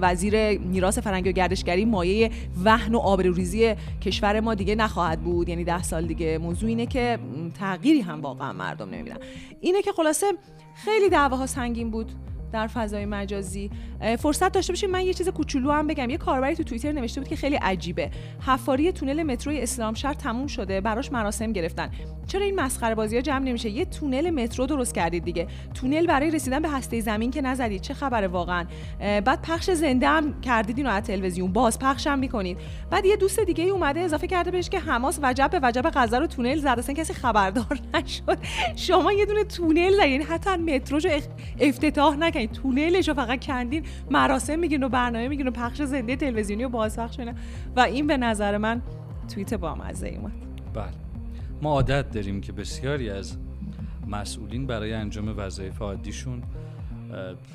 وزیر 0.00 0.58
میراث 0.58 0.98
فرهنگی 0.98 1.28
و 1.28 1.32
گردشگری 1.32 1.84
مایه 1.84 2.30
وهن 2.64 2.94
و 2.94 2.98
آبروریزی 2.98 3.74
کشور 4.00 4.40
ما 4.40 4.54
دیگه 4.54 4.74
نخواهد 4.74 5.20
بود. 5.20 5.43
یعنی 5.48 5.64
ده 5.64 5.82
سال 5.82 6.06
دیگه. 6.06 6.38
موضوع 6.38 6.68
اینه 6.68 6.86
که 6.86 7.18
تغییری 7.54 8.00
هم 8.00 8.20
واقعا 8.20 8.52
مردم 8.52 8.90
نمی‌بینن. 8.90 9.18
اینه 9.60 9.82
که 9.82 9.92
خلاصه 9.92 10.26
خیلی 10.74 11.08
دعواها 11.08 11.46
سنگین 11.46 11.90
بود 11.90 12.12
در 12.52 12.66
فضای 12.66 13.06
مجازی. 13.06 13.70
فرصت 14.18 14.52
داشته 14.52 14.72
باشیم. 14.72 14.90
من 14.90 15.00
یه 15.00 15.14
چیز 15.14 15.28
کوچولو 15.28 15.70
هم 15.70 15.86
بگم. 15.86 16.10
یه 16.10 16.16
کاربری 16.16 16.54
تو 16.54 16.62
توییتر 16.62 16.92
نوشته 16.92 17.20
بود 17.20 17.28
که 17.28 17.36
خیلی 17.36 17.56
عجیبه. 17.56 18.10
حفاری 18.46 18.92
تونل 18.92 19.22
متروی 19.22 19.60
اسلام 19.60 19.94
شهر 19.94 20.14
تموم 20.14 20.46
شده. 20.46 20.80
براش 20.80 21.12
مراسم 21.12 21.52
گرفتن. 21.52 21.90
چرا 22.26 22.44
این 22.44 22.60
مسخره 22.60 22.94
بازی 22.94 23.16
ها 23.16 23.22
جمع 23.22 23.44
نمیشه؟ 23.44 23.70
یه 23.70 23.84
تونل 23.84 24.30
مترو 24.30 24.66
درست 24.66 24.94
کردید 24.94 25.24
دیگه. 25.24 25.46
تونل 25.74 26.06
برای 26.06 26.30
رسیدن 26.30 26.62
به 26.62 26.68
هسته 26.68 27.00
زمین 27.00 27.30
که 27.30 27.40
نزدید. 27.40 27.80
چه 27.80 27.94
خبره 27.94 28.28
واقعا؟ 28.28 28.64
بعد 29.00 29.42
پخش 29.42 29.70
زنده 29.70 30.08
هم 30.08 30.40
کردید 30.40 30.78
اینو 30.78 30.90
از 30.90 31.02
تلویزیون. 31.02 31.52
باز 31.52 31.78
پخش 31.78 32.06
هم 32.06 32.18
می‌کنید. 32.18 32.58
بعد 32.90 33.04
یه 33.04 33.16
دوست 33.16 33.40
دیگه 33.40 33.64
اومده 33.64 34.00
اضافه 34.00 34.26
کرده 34.26 34.50
بهش 34.50 34.68
که 34.68 34.80
حماس 34.80 35.18
وجب 35.22 35.50
به 35.50 35.60
وجب 35.62 35.90
غزه 35.94 36.18
رو 36.18 36.26
تونل 36.26 36.58
زد. 36.58 36.74
اصلا 36.78 36.94
کسی 36.94 37.14
خبردار 37.14 37.80
نشد. 37.94 38.38
شما 38.76 39.12
یه 39.12 39.26
دونه 39.26 39.44
تونل 39.44 39.92
یعنی 39.92 40.24
حتی 40.24 40.50
مترو 40.50 41.00
افتتاح 41.60 42.16
نکنید 42.16 42.52
تونلش 42.52 43.10
فقط 43.10 43.46
کندین. 43.46 43.84
مراسم 44.10 44.58
میگین 44.58 44.82
و 44.82 44.88
برنامه 44.88 45.28
میگین 45.28 45.48
و 45.48 45.50
پخش 45.50 45.82
زنده 45.82 46.16
تلویزیونی 46.16 46.64
و 46.64 46.68
بازپخش 46.68 47.20
و 47.76 47.80
این 47.80 48.06
به 48.06 48.16
نظر 48.16 48.58
من 48.58 48.82
توییت 49.34 49.54
با 49.54 49.74
مزه 49.74 50.08
اومد. 50.08 50.32
بله. 50.74 50.84
ما 51.62 51.70
عادت 51.70 52.10
داریم 52.10 52.40
که 52.40 52.52
بسیاری 52.52 53.10
از 53.10 53.36
مسئولین 54.06 54.66
برای 54.66 54.92
انجام 54.92 55.34
وظایف 55.38 55.82
عادیشون 55.82 56.42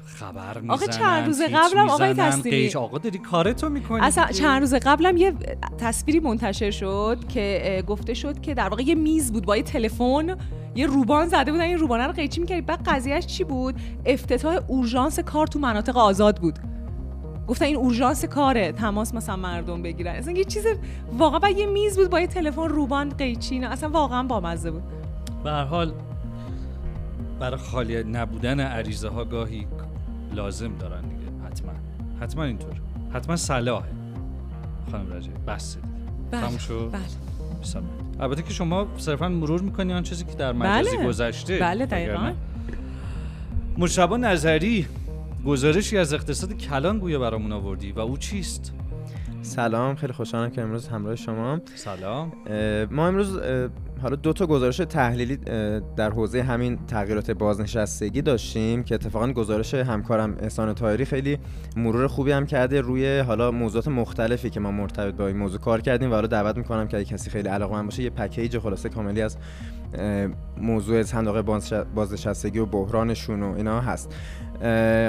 خبر 0.06 0.58
می‌زنن 0.58 0.72
آقا 0.72 0.86
چند 0.86 1.26
روز 1.26 1.42
قبلم 1.42 1.90
آقای 1.90 2.14
تصویری 2.14 2.76
آقا 2.76 2.98
داری 2.98 3.18
کارتو 3.18 3.70
می‌کنی 3.70 4.02
اصلا 4.02 4.26
چند 4.26 4.62
روز 4.62 4.74
قبلم 4.74 5.18
یه 5.18 5.34
تصویری 5.78 6.20
منتشر 6.20 6.72
شد 6.72 7.18
که 7.30 7.84
گفته 7.88 8.14
شد 8.14 8.42
که 8.42 8.54
در 8.54 8.70
واقع 8.70 8.84
یه 8.84 8.96
میز 8.96 9.32
بود 9.32 9.46
با 9.46 9.58
یه 9.58 9.64
تلفن. 9.64 10.36
یه 10.76 10.86
روبان 10.86 11.28
زده 11.28 11.52
بودن 11.52 11.64
این 11.64 11.78
روبانه 11.78 12.08
رو 12.08 12.14
قیچی 12.14 12.42
می‌کردی. 12.42 12.62
بعد 12.62 12.84
قضیهش 12.86 13.26
چی 13.26 13.44
بود؟ 13.44 13.76
افتتاح 14.06 14.60
اورژانس 14.68 15.20
کار 15.20 15.48
تو 15.48 15.60
مناطق 15.60 15.98
آزاد 15.98 16.38
بود. 16.38 16.60
گفتن 17.48 17.66
این 17.66 17.76
اورژانس 17.76 18.26
کاره 18.26 18.72
تماس 18.72 19.14
مثلا 19.14 19.36
مردم 19.36 19.82
بگیرن. 19.82 20.16
اصلا 20.16 20.34
یه 20.34 20.44
چیز 20.44 20.66
واقعا 21.18 21.50
یه 21.50 21.66
میز 21.66 21.98
بود 21.98 22.10
با 22.10 22.20
یه 22.20 22.28
تلفن 22.28 22.68
روبان 22.70 23.10
قیچی 23.10 23.60
اصلا 23.60 23.90
واقعا 23.90 24.24
بامزه 24.24 24.72
بود. 24.72 24.84
به 25.44 25.52
هر 25.52 25.64
حال 25.64 25.94
برای 27.40 27.58
خالی 27.58 28.04
نبودن 28.04 28.60
عریضه 28.60 29.10
ها 29.10 29.26
گاهی 29.26 29.68
لازم 30.34 30.76
دارن 30.80 31.02
دیگه. 31.02 31.48
حتما. 31.48 31.72
حتما 32.22 32.44
اینطور. 32.44 32.82
حتما 33.14 33.36
صلاحه. 33.36 33.90
خانم 34.92 35.14
رجعی 35.14 35.34
بس. 35.48 35.78
بله 36.32 36.42
بله. 36.92 38.09
البته 38.20 38.42
که 38.42 38.54
شما 38.54 38.88
صرفا 38.98 39.30
مرور 39.30 39.62
می‌کنی 39.62 39.94
آن 39.94 40.04
چیزی 40.04 40.26
که 40.26 40.34
در 40.34 40.52
مجازی 40.52 40.98
بله. 40.98 41.08
گذشته 41.08 41.58
بله 41.58 41.86
دقیقا 41.86 42.34
مشتبه 43.78 44.18
نظری 44.18 44.86
گزارشی 45.46 45.98
از 45.98 46.14
اقتصاد 46.14 46.54
کلان 46.54 47.00
گویا 47.00 47.20
برامون 47.20 47.52
آوردی 47.52 47.92
و 47.92 48.00
او 48.00 48.18
چیست؟ 48.18 48.74
سلام 49.42 49.96
خیلی 49.96 50.14
خوشحالم 50.14 50.50
که 50.50 50.62
امروز 50.62 50.88
همراه 50.88 51.16
شما 51.16 51.60
سلام 51.76 52.32
ما 52.92 53.08
امروز 53.08 53.40
حالا 54.02 54.16
دو 54.16 54.34
تا 54.34 54.46
گزارش 54.46 54.78
تحلیلی 54.78 55.38
در 55.96 56.10
حوزه 56.10 56.42
همین 56.42 56.86
تغییرات 56.86 57.32
بازنشستگی 57.32 58.22
داشتیم 58.22 58.84
که 58.84 58.96
اتفاقا 58.96 59.32
گزارش 59.32 59.74
همکارم 59.74 60.38
احسان 60.40 60.76
طاهری 60.76 61.06
خیلی 61.06 61.38
مرور 61.76 62.08
خوبی 62.08 62.32
هم 62.32 62.46
کرده 62.46 62.82
روی 62.82 63.20
حالا 63.20 63.52
موضوعات 63.52 63.88
مختلفی 63.88 64.50
که 64.50 64.60
ما 64.60 64.72
مرتبط 64.72 65.14
با 65.14 65.28
این 65.28 65.38
موضوع 65.38 65.60
کار 65.60 65.82
کردیم 65.82 66.12
و 66.12 66.14
حالا 66.14 66.28
دعوت 66.28 66.58
می‌کنم 66.58 66.88
که 66.88 66.98
اگه 66.98 67.06
کسی 67.06 67.30
خیلی 67.30 67.48
علاقه 67.48 67.84
باشه 67.84 68.04
یه 68.04 68.10
پکیج 68.10 68.58
خلاصه 68.58 68.90
کاملی 68.90 69.22
از 69.22 69.38
موضوع 70.58 71.04
صندوق 71.04 71.62
بازنشستگی 71.96 72.60
و 72.60 72.66
بحرانشون 72.66 73.44
و 73.44 73.54
اینا 73.58 73.82
هست. 73.82 74.16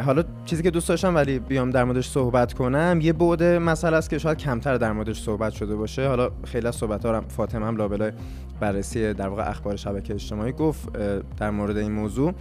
حالا 0.05 0.25
چیزی 0.45 0.62
که 0.62 0.71
دوست 0.71 0.88
داشتم 0.88 1.14
ولی 1.14 1.38
بیام 1.38 1.71
در 1.71 1.85
موردش 1.85 2.09
صحبت 2.09 2.53
کنم 2.53 2.99
یه 3.03 3.12
بعد 3.12 3.43
مسئله 3.43 3.97
است 3.97 4.11
که 4.11 4.19
شاید 4.19 4.38
کمتر 4.38 4.77
در 4.77 4.93
موردش 4.93 5.23
صحبت 5.23 5.53
شده 5.53 5.77
باشه. 5.77 6.09
حالا 6.09 6.31
خیلی 6.45 6.66
از 6.66 6.77
صحبت 6.77 7.07
ها 7.07 7.21
فاطمه 7.29 7.66
هم 7.66 7.77
لابلای 7.77 8.12
بررسی 8.61 9.14
در 9.14 9.29
واقع 9.29 9.51
اخبار 9.51 9.77
شبکه 9.77 10.14
اجتماعی 10.14 10.53
گفت 10.53 10.88
در 11.37 11.51
مورد 11.51 11.77
این 11.77 11.93
موضوع. 11.93 12.35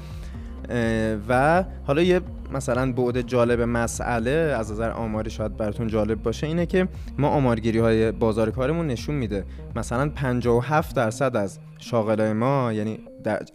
و 1.30 1.63
حالا 1.88 2.02
یه 2.02 2.21
مثلا 2.53 2.93
بعد 2.93 3.21
جالب 3.21 3.62
مسئله 3.62 4.31
از 4.31 4.71
نظر 4.71 4.91
آماری 4.91 5.29
شاید 5.29 5.57
براتون 5.57 5.88
جالب 5.88 6.23
باشه 6.23 6.47
اینه 6.47 6.65
که 6.65 6.88
ما 7.17 7.27
آمارگیری 7.27 7.79
های 7.79 8.12
بازار 8.12 8.51
کارمون 8.51 8.88
نشون 8.88 9.15
میده 9.15 9.45
مثلا 9.75 10.09
57 10.09 10.95
درصد 10.95 11.35
از 11.35 11.59
شاغلای 11.79 12.33
ما 12.33 12.73
یعنی 12.73 12.99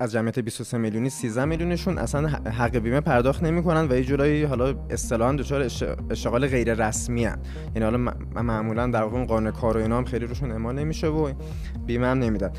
از 0.00 0.12
جمعیت 0.12 0.38
23 0.38 0.78
میلیونی 0.78 1.10
13 1.10 1.44
میلیونشون 1.44 1.98
اصلا 1.98 2.28
حق 2.28 2.76
بیمه 2.76 3.00
پرداخت 3.00 3.42
نمی‌کنن 3.42 3.86
و 3.90 3.94
یه 3.94 4.04
جورایی 4.04 4.44
حالا 4.44 4.74
اصطلاحا 4.90 5.32
دچار 5.32 5.62
اشتغال 6.10 6.46
غیر 6.46 6.74
رسمی 6.74 7.24
هن. 7.24 7.38
یعنی 7.74 7.84
حالا 7.84 8.12
معمولا 8.42 8.86
در 8.86 9.02
واقع 9.02 9.24
قانون 9.24 9.52
کار 9.52 9.76
و 9.76 9.80
اینا 9.80 9.98
هم 9.98 10.04
خیلی 10.04 10.26
روشون 10.26 10.50
اعمال 10.50 10.74
نمیشه 10.74 11.06
و 11.06 11.32
بیمه 11.86 12.06
هم 12.06 12.18
نمیدن 12.18 12.50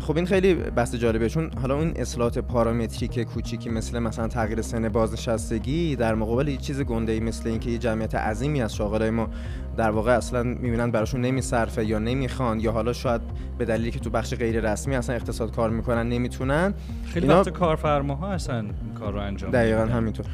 خب 0.00 0.16
این 0.16 0.26
خیلی 0.26 0.54
بحث 0.54 0.94
جالبه 0.94 1.28
چون 1.28 1.50
حالا 1.60 1.78
این 1.78 1.92
اصلاحات 1.96 2.38
پارامتریک 2.38 3.20
کوچیکی 3.20 3.70
مثل 3.70 3.98
مثلا 3.98 4.28
تغییر 4.28 4.62
سن 4.62 4.88
بازنشستگی 4.88 5.73
در 5.98 6.14
مقابل 6.14 6.48
یه 6.48 6.56
چیز 6.56 6.80
گنده 6.80 7.12
ای 7.12 7.20
مثل 7.20 7.48
اینکه 7.48 7.70
یه 7.70 7.78
جمعیت 7.78 8.14
عظیمی 8.14 8.62
از 8.62 8.74
شاغلای 8.74 9.10
ما 9.10 9.28
در 9.76 9.90
واقع 9.90 10.16
اصلا 10.16 10.42
می‌بینن 10.42 10.90
براشون 10.90 11.20
نمیصرفه 11.20 11.84
یا 11.84 11.98
نمی‌خوان 11.98 12.60
یا 12.60 12.72
حالا 12.72 12.92
شاید 12.92 13.20
به 13.58 13.64
دلیلی 13.64 13.90
که 13.90 13.98
تو 13.98 14.10
بخش 14.10 14.34
غیر 14.34 14.72
رسمی 14.72 14.94
اصلا 14.94 15.16
اقتصاد 15.16 15.54
کار 15.54 15.70
می‌کنن 15.70 16.08
نمی‌تونن. 16.08 16.74
خیلی 17.06 17.26
اینا... 17.26 17.40
وقت 17.40 17.48
کارفرماها 17.48 18.32
اصلا 18.32 18.64
کار 19.00 19.12
رو 19.12 19.20
انجام 19.20 19.50
دقیقا 19.50 19.86
همینطور. 19.86 20.26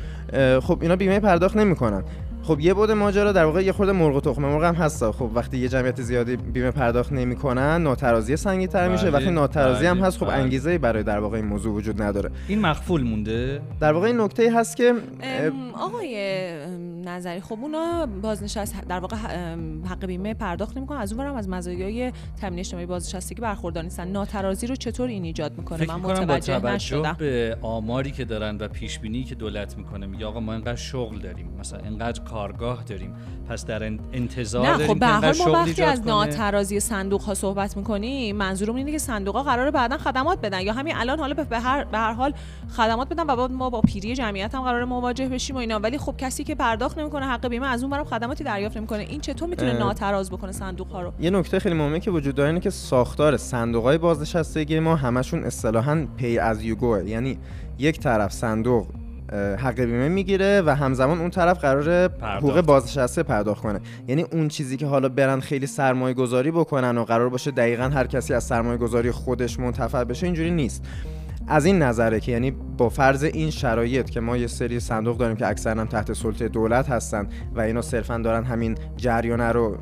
خب 0.61 0.79
اینا 0.83 0.97
بیمه 0.97 1.21
پرداخت 1.21 1.57
نمی‌کنن. 1.57 2.03
خب 2.43 2.61
یه 2.61 2.75
بود 2.75 2.91
ماجرا 2.91 3.33
در 3.33 3.45
واقع 3.45 3.65
یه 3.65 3.73
خورده 3.73 3.93
مرغ 3.93 4.17
و 4.17 4.21
تخم 4.21 4.43
مرغ 4.43 4.65
هم 4.65 4.75
هست. 4.75 5.11
خب 5.11 5.31
وقتی 5.35 5.59
یه 5.59 5.69
جمعیت 5.69 6.03
زیادی 6.03 6.37
بیمه 6.37 6.71
پرداخت 6.71 7.13
نمی‌کنن 7.13 7.83
ناترازی 7.83 8.37
سنگین‌تر 8.37 8.89
میشه. 8.89 9.05
بله، 9.05 9.13
وقتی 9.13 9.31
ناترازی 9.31 9.87
هم 9.87 9.99
بله، 9.99 10.07
هست 10.07 10.19
خب 10.19 10.27
بله. 10.27 10.35
انگیزه 10.35 10.79
برای 10.79 11.03
در 11.03 11.19
واقع 11.19 11.37
این 11.37 11.47
موضوع 11.47 11.75
وجود 11.75 12.03
نداره. 12.03 12.31
این 12.49 12.61
مخفول 12.61 13.03
مونده؟ 13.03 13.61
در 13.81 13.93
واقع 13.93 14.07
این 14.07 14.21
نکته 14.21 14.53
هست 14.57 14.77
که 14.77 14.95
آقای 15.75 16.17
نظری 17.05 17.41
خب 17.41 17.59
اونا 17.63 18.07
بازنشست 18.23 18.75
در 18.89 18.99
واقع 18.99 19.17
حق 19.87 20.07
بیمه 20.07 20.35
پرداخت 20.35 20.77
نمی‌کنن. 20.77 20.99
از 20.99 21.13
اونورم 21.13 21.35
از 21.35 21.49
مزایای 21.49 22.13
تامین 22.41 22.59
اجتماعی 22.59 22.87
بازنشستگی 22.87 23.43
برخوردار 23.43 23.83
نیستن. 23.83 24.09
ناترازی 24.09 24.67
رو 24.67 24.77
چطور 24.77 25.09
این 25.09 25.25
ایجاد 25.25 25.59
می‌کنه؟ 25.59 25.79
فکر 25.79 25.95
من 25.95 26.01
متوجه 26.01 26.59
توجه 26.59 26.75
نشدم. 26.75 27.17
به 27.19 27.57
آماری 27.63 28.11
که 28.11 28.25
دارن 28.25 28.57
و 28.61 28.69
پیش 28.69 28.99
بینی 28.99 29.25
که 29.25 29.35
دولت 29.35 29.79
می‌کنه 29.79 30.07
میگه 30.07 30.27
آقا 30.27 30.41
ما 30.41 30.53
اینقدر 30.53 30.77
شغل 30.77 31.19
داریم. 31.19 31.49
مثلا 31.61 31.79
اینقدر 31.79 32.23
کارگاه 32.31 32.85
داریم. 32.85 33.15
پس 33.49 33.67
در 33.67 33.85
ان- 33.85 34.01
انتظار 34.13 34.67
نه 34.67 34.73
داریم 34.73 34.87
خب 34.87 34.95
که 34.95 35.01
به 35.01 35.07
حال 35.07 35.35
ما 35.39 35.53
وقتی 35.53 35.83
از. 35.83 36.07
ناترازی 36.07 36.81
صندوق 36.81 37.21
ها 37.21 37.35
صحبت 37.35 37.77
می‌کنیم 37.77 38.37
منظورم 38.37 38.75
اینه 38.75 38.93
که 38.93 38.99
صندوق 38.99 39.37
ها 39.37 39.43
قراره 39.43 39.71
بعدا 39.71 39.99
خدمات 39.99 40.41
بدن. 40.41 40.61
یا 40.61 40.73
همین 40.73 40.97
الان 40.97 41.19
حالا 41.19 41.35
به 41.35 41.59
هر 41.59 41.85
به 41.85 41.99
هر 41.99 42.13
حال 42.13 42.33
خدمات 42.77 43.09
بدن 43.09 43.23
و 43.23 43.37
بعد 43.37 43.51
ما 43.51 43.71
با 43.71 43.81
پیری 43.81 44.15
جمعیت 44.15 44.55
هم 44.55 44.63
قراره 44.63 44.85
مواجه 44.85 45.29
بشیم 45.29 45.57
و 45.57 45.59
اینا. 45.59 45.79
ولی 45.79 45.99
خب 45.99 46.15
کسی 46.19 46.45
که 46.45 46.55
پرداخت 46.55 46.99
نمی‌کنه 46.99 47.27
حق 47.27 47.49
بیمه 47.49 47.67
از 47.67 47.83
اون 47.83 47.91
برم 47.91 48.05
خدماتی 48.05 48.45
دریافت 48.45 48.77
نمی‌کنه. 48.77 48.99
این 48.99 49.21
چطور 49.21 49.49
می‌تونه. 49.49 49.73
ناتراز 49.73 50.31
بکنه 50.31 50.53
صندوق 50.53 50.89
ها 50.89 51.03
رو؟ 51.03 51.13
یه 51.21 51.31
نکته 51.31 51.59
خیلی 51.59 51.75
مهمه 51.75 52.01
که 52.01 52.11
وجود 52.11 52.35
داره 52.35 52.49
اینه 52.49 52.61
که 52.61 52.71
ساختار 52.71 53.37
صندوق 53.37 53.85
های 53.85 53.99
بازنشستگی 53.99 54.79
ما 54.79 54.97
همشون 54.97 55.45
اصطلاحا 55.45 56.07
پی 56.17 56.39
از 56.39 56.65
یوگوه 56.65 57.09
یعنی 57.09 57.39
یک 57.79 58.01
طرف 58.01 58.33
صندوق 58.33 58.87
حق 59.33 59.81
بیمه 59.81 60.09
می‌گیره 60.09 60.63
و 60.67 60.75
همزمان 60.75 61.21
اون 61.21 61.31
طرف 61.31 61.59
قرار. 61.59 62.11
حقوق 62.21 62.61
بازنشسته 62.61 63.23
پرداخت 63.23 63.63
کنه 63.63 63.81
یعنی 64.09 64.23
اون 64.23 64.49
چیزی 64.49 64.77
که 64.77 64.87
حالا 64.87 65.09
برن 65.09 65.41
خیلی 65.41 65.67
سرمایه 65.67 66.15
گذاری 66.15 66.51
بکنن 66.51 66.99
و 66.99 67.05
قرار 67.05 67.29
باشه 67.29 67.51
دقیقا 67.51 67.85
هر 67.85 68.07
کسی 68.07 68.35
از 68.35 68.45
سرمایه 68.45 68.77
گذاری 68.77 69.11
خودش 69.11 69.61
منتفع 69.61 70.05
بشه 70.05 70.27
اینجوری 70.27 70.51
نیست 70.51 70.85
از 71.47 71.65
این 71.65 71.83
نظره 71.83 72.21
که 72.21 72.33
یعنی 72.33 72.51
با 72.51 72.89
فرض 72.89 73.25
این 73.25 73.51
شرایط 73.51 74.11
که 74.11 74.21
ما 74.21 74.37
یه 74.37 74.47
سری 74.47 74.81
صندوق 74.81 75.17
داریم 75.17 75.37
که 75.37 75.47
اکثرا 75.47 75.81
هم 75.81 75.87
تحت 75.87 76.13
سلطه 76.13 76.49
دولت 76.49 76.89
هستن 76.91 77.29
و 77.55 77.61
اینا 77.61 77.83
صرفا 77.83 78.19
دارن 78.19 78.45
همین 78.45 78.75
جریانه 78.97 79.49
رو 79.53 79.77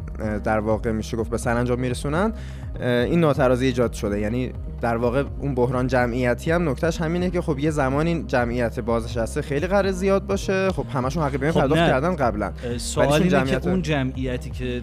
در 0.44 0.59
واقع 0.59 0.92
میشه 0.92 1.16
گفت 1.16 1.31
به 1.31 1.38
سرانجام 1.38 1.81
میرسونن 1.81 2.33
این 2.81 3.21
ناترازی 3.21 3.66
ایجاد 3.66 3.92
شده. 3.92 4.21
یعنی 4.21 4.53
در 4.81 4.97
واقع 4.97 5.25
اون 5.40 5.55
بحران 5.55 5.87
جمعیتی 5.87 6.51
هم 6.51 6.68
نکتهش 6.68 7.01
همینه 7.01 7.31
که 7.31 7.40
خب 7.40 7.59
یه 7.59 7.71
زمانی 7.71 8.25
جمعیت 8.27 8.81
بازنشسته 8.81 9.42
خیلی 9.42 9.66
قرار 9.66 9.90
زیاد 9.92 10.27
باشه. 10.27 10.71
خب 10.71 10.85
همشون 10.92 11.23
حق 11.23 11.37
بیمه 11.37 11.53
خب 11.53 11.61
پرداخت. 11.61 11.81
کردن 11.81 12.16
قبلا. 12.16 12.53
سوال 12.77 13.12
اینه 13.12 13.29
جمعیت- 13.29 13.62
که 13.62 13.68
اون 13.68 13.83
جمعیتی 13.83 14.51
که 14.51 14.83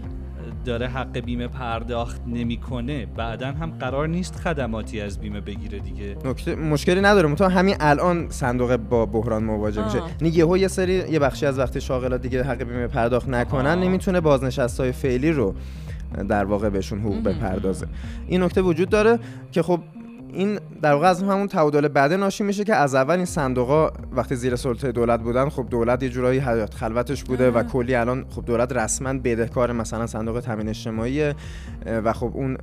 داره 0.65 0.87
حق 0.87 1.17
بیمه 1.17 1.47
پرداخت 1.47 2.21
نمی‌کنه 2.27 3.05
بعدا 3.05 3.47
هم 3.47 3.71
قرار 3.71 4.07
نیست 4.07 4.35
خدماتی 4.35 5.01
از 5.01 5.19
بیمه 5.19 5.41
بگیره 5.41 5.79
دیگه 5.79 6.15
نکته 6.25 6.55
مشکلی 6.55 7.01
نداره 7.01 7.27
منتها 7.27 7.49
همین 7.49 7.75
الان 7.79 8.29
صندوق 8.29 8.75
با 8.75 9.05
بحران 9.05 9.43
مواجه 9.43 9.85
میشه. 9.85 9.97
یعنی 10.21 10.35
یهو 10.35 10.57
یه 10.57 10.67
سری 10.67 10.93
یه 10.93 11.19
بخشی 11.19 11.45
از 11.45 11.59
وقتی 11.59 11.81
شاغلا 11.81 12.17
دیگه 12.17 12.43
حق 12.43 12.63
بیمه 12.63 12.87
پرداخت 12.87 13.29
نکنن 13.29 13.67
آه. 13.67 13.75
نمی‌تونه 13.75 14.21
بازنشستای 14.21 14.91
فعلی 14.91 15.31
رو 15.31 15.55
در 16.29 16.45
واقع 16.45 16.69
بهشون 16.69 16.99
حقوق. 16.99 17.23
بپردازه 17.23 17.87
این 18.27 18.43
نکته 18.43 18.61
وجود 18.61 18.89
داره 18.89 19.19
که 19.51 19.61
خب 19.61 19.79
این 20.35 20.59
در 20.81 20.93
واقع 20.93 21.07
از 21.07 21.23
همون 21.23 21.47
تعادل 21.47 21.87
بعده 21.87 22.17
ناشی 22.17 22.43
میشه 22.43 22.63
که 22.63 22.75
از 22.75 22.95
اول 22.95 23.15
این 23.15 23.25
صندوقا 23.25 23.89
وقتی 24.11 24.35
زیر 24.35 24.55
سلطه 24.55 24.91
دولت 24.91 25.19
بودن 25.19 25.49
خب 25.49 25.67
دولت 25.69 26.03
یه 26.03 26.09
جورایی 26.09 26.39
حیات 26.39 26.73
خلوتش 26.73 27.23
بوده 27.23 27.51
و. 27.51 27.63
کلی 27.63 27.95
الان 27.95 28.25
خب 28.29 28.45
دولت 28.45 28.71
رسما 28.71 29.13
بدهکار 29.13 29.71
مثلا 29.71 30.07
صندوق 30.07 30.39
تامین 30.39 30.69
اجتماعی 30.69 31.33
و 31.85 32.13
خب 32.13 32.31
اون 32.33 32.57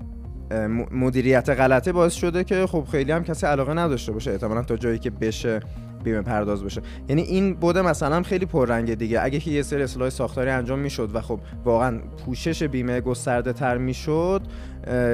مدیریت 0.91 1.49
غلطه 1.49 1.93
باعث 1.93 2.13
شده 2.13 2.45
که 2.45 2.67
خب 2.67 2.85
خیلی 2.93 3.13
هم 3.13 3.25
کسی 3.25 3.47
علاقه 3.47 3.73
نداشته 3.73 4.13
باشه 4.13 4.31
احتمالاً 4.31 4.63
تا 4.63 4.77
جایی 4.77 4.99
که 4.99 5.11
بشه 5.11 5.61
بیمه 6.03 6.23
پرداز 6.23 6.65
بشه. 6.65 6.83
یعنی 7.09 7.23
این 7.23 7.55
بوده 7.55 7.83
مثلا 7.83 8.23
خیلی 8.23 8.47
پررنگه 8.47 8.95
دیگه. 8.95 9.23
اگه 9.23 9.41
که 9.41 9.51
یه 9.51 9.63
سری 9.63 9.83
اصلاح 9.83 10.11
ساختاری 10.11 10.51
انجام 10.51 10.79
می‌شد 10.79 11.11
و 11.15 11.21
خب 11.21 11.41
واقعا 11.65 11.99
پوشش 12.27 12.63
بیمه 12.63 13.01
گسترده 13.01 13.53
تر 13.53 13.79
می‌شد 13.79 14.43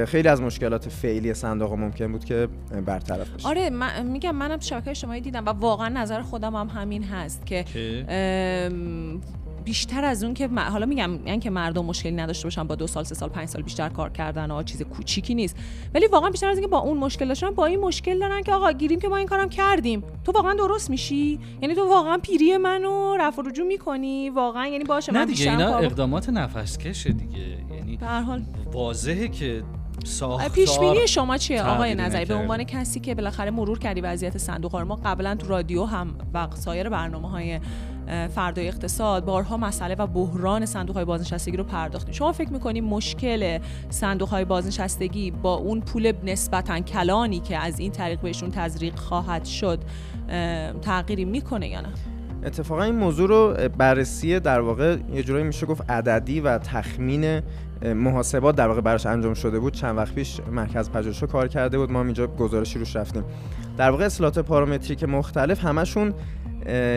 خیلی 0.06 0.28
از 0.28 0.42
مشکلات 0.42 0.88
فعلی 0.88 1.34
صندوق 1.34 1.72
ممکن 1.72 2.12
بود 2.12 2.24
که 2.24 2.48
برطرف 2.86 3.30
بشه. 3.30 3.48
آره 3.48 3.70
من 3.70 4.06
میگم 4.06 4.36
منم 4.36 4.58
شبکه 4.58 4.90
اجتماعی 4.90 5.20
دیدم 5.20 5.46
و 5.46 5.48
واقعا 5.48 5.88
نظر 5.88 6.22
خودم 6.22 6.56
هم 6.56 6.68
همین 6.68 7.04
هست 7.04 7.46
که 7.46 7.64
بیشتر 9.68 10.04
از 10.04 10.24
اون 10.24 10.34
که 10.34 10.46
م- 10.48 10.58
حالا 10.58 10.86
میگم 10.86 11.10
یعنی 11.26 11.38
که 11.38 11.50
مردم 11.50 11.84
مشکلی 11.84 12.12
نداشته 12.12 12.44
باشن 12.46 12.62
با 12.66 12.74
دو 12.74 12.86
سال 12.86 13.04
سه 13.04 13.14
سال 13.14 13.28
پنج 13.28 13.48
سال 13.48 13.62
بیشتر 13.62 13.88
کار 13.88 14.10
کردن 14.10 14.50
و 14.50 14.62
چیز 14.62 14.82
کوچیکی 14.82 15.34
نیست. 15.34 15.56
ولی 15.94 16.06
واقعا 16.06 16.30
بیشتر 16.30 16.48
از 16.48 16.56
اینکه 16.56 16.70
با 16.70 16.78
اون 16.78 16.96
مشکل 16.96 17.28
داشتن 17.28 17.50
با 17.50 17.66
این 17.66 17.80
مشکل 17.80 18.18
دارن 18.18 18.42
که 18.42 18.52
آقا 18.52 18.72
گیریم 18.72 19.00
که 19.00 19.08
ما 19.08 19.16
این 19.16 19.26
کارم 19.26 19.48
کردیم. 19.48 20.02
تو 20.24 20.32
واقعا 20.32 20.54
درست 20.54 20.90
میشی؟ 20.90 21.40
یعنی 21.62 21.74
تو 21.74 21.88
واقعا 21.88 22.18
پیری 22.18 22.56
منو 22.56 23.16
رفع 23.20 23.42
و 23.42 23.48
رجوع 23.48 23.66
می‌کنی؟ 23.66 24.30
واقعا 24.30 24.66
یعنی 24.66 24.84
باشه 24.84 25.12
نه 25.12 25.18
من 25.18 25.24
دیگه 25.24 25.36
بیشتر 25.36 25.50
اینا 25.50 25.64
کار 25.64 25.74
بکنم. 25.76 25.86
اقدامات 25.86 26.28
نفس 26.28 26.78
کشه 26.78 27.10
دیگه. 27.12 27.58
یعنی 27.76 27.96
به 27.96 28.06
هر 28.06 28.20
حال. 28.20 28.42
واضحه 28.72 29.28
که 29.28 29.62
ساختار. 30.04 30.48
پیش 30.48 30.78
بینی 30.78 31.06
شما 31.06 31.36
چیه؟ 31.36 31.62
آقای 31.62 31.94
نظری 31.94 32.24
به. 32.24 32.34
عنوان 32.34 32.64
کسی 32.64 33.00
که 33.00 33.14
بالاخره 33.14 33.50
مرور 33.50 33.78
کردی 33.78 34.00
وضعیت 34.00 34.38
صندوق 34.38 34.76
ما 34.76 35.00
قبلا 35.04 35.34
تو 35.34 35.48
رادیو 35.48 35.84
هم 35.84 36.14
و 36.34 36.48
سایر 36.54 36.88
برنامه 36.88 37.30
های 37.30 37.60
فردای 38.34 38.68
اقتصاد 38.68 39.24
بارها 39.24 39.56
مسئله 39.56 39.94
و 39.94 40.06
بحران 40.06 40.66
صندوق 40.66 40.96
های 40.96 41.04
بازنشستگی 41.04 41.56
رو 41.56 41.64
پرداختیم. 41.64 42.12
شما 42.12 42.32
فکر 42.32 42.52
می‌کنی 42.52 42.80
مشکل 42.80 43.58
صندوق 43.90 44.28
های 44.28 44.44
بازنشستگی 44.44 45.30
با 45.30 45.54
اون 45.54 45.80
پول 45.80 46.12
نسبتا 46.24 46.80
کلانی 46.80 47.40
که 47.40 47.58
از 47.58 47.78
این 47.78 47.92
طریق 47.92 48.20
بهشون 48.20 48.50
تزریق 48.50 48.98
خواهد 48.98 49.44
شد 49.44 49.78
تغییری 50.82 51.24
می‌کنه 51.24 51.68
یا 51.68 51.80
نه؟ 51.80 51.88
اتفاقا 52.44 52.82
این 52.82 52.94
موضوع 52.94 53.28
رو 53.28 53.68
بررسی 53.78 54.40
در 54.40 54.60
واقع 54.60 54.96
یه 55.12 55.22
جورایی 55.22 55.44
میشه 55.44 55.66
گفت 55.66 55.90
عددی 55.90 56.40
و 56.40 56.58
تخمین 56.58 57.40
محاسبات 57.82 58.56
در 58.56 58.68
واقع 58.68 58.80
براش 58.80 59.06
انجام 59.06 59.34
شده 59.34 59.58
بود. 59.58 59.72
چند 59.72 59.96
وقت 59.96 60.14
پیش 60.14 60.40
مرکز 60.52 60.90
پژوهش 60.90 61.22
کار 61.22 61.48
کرده 61.48 61.78
بود. 61.78 61.90
ما 61.90 62.00
هم 62.00 62.06
اینجا 62.06 62.26
گزارشی 62.26 62.78
روش 62.78 62.96
رفتیم. 62.96 63.24
در 63.76 63.90
واقع 63.90 64.04
اصلاحات 64.04 64.38
پارامتریک 64.38 65.04
مختلف 65.04 65.64
همشون 65.64 66.14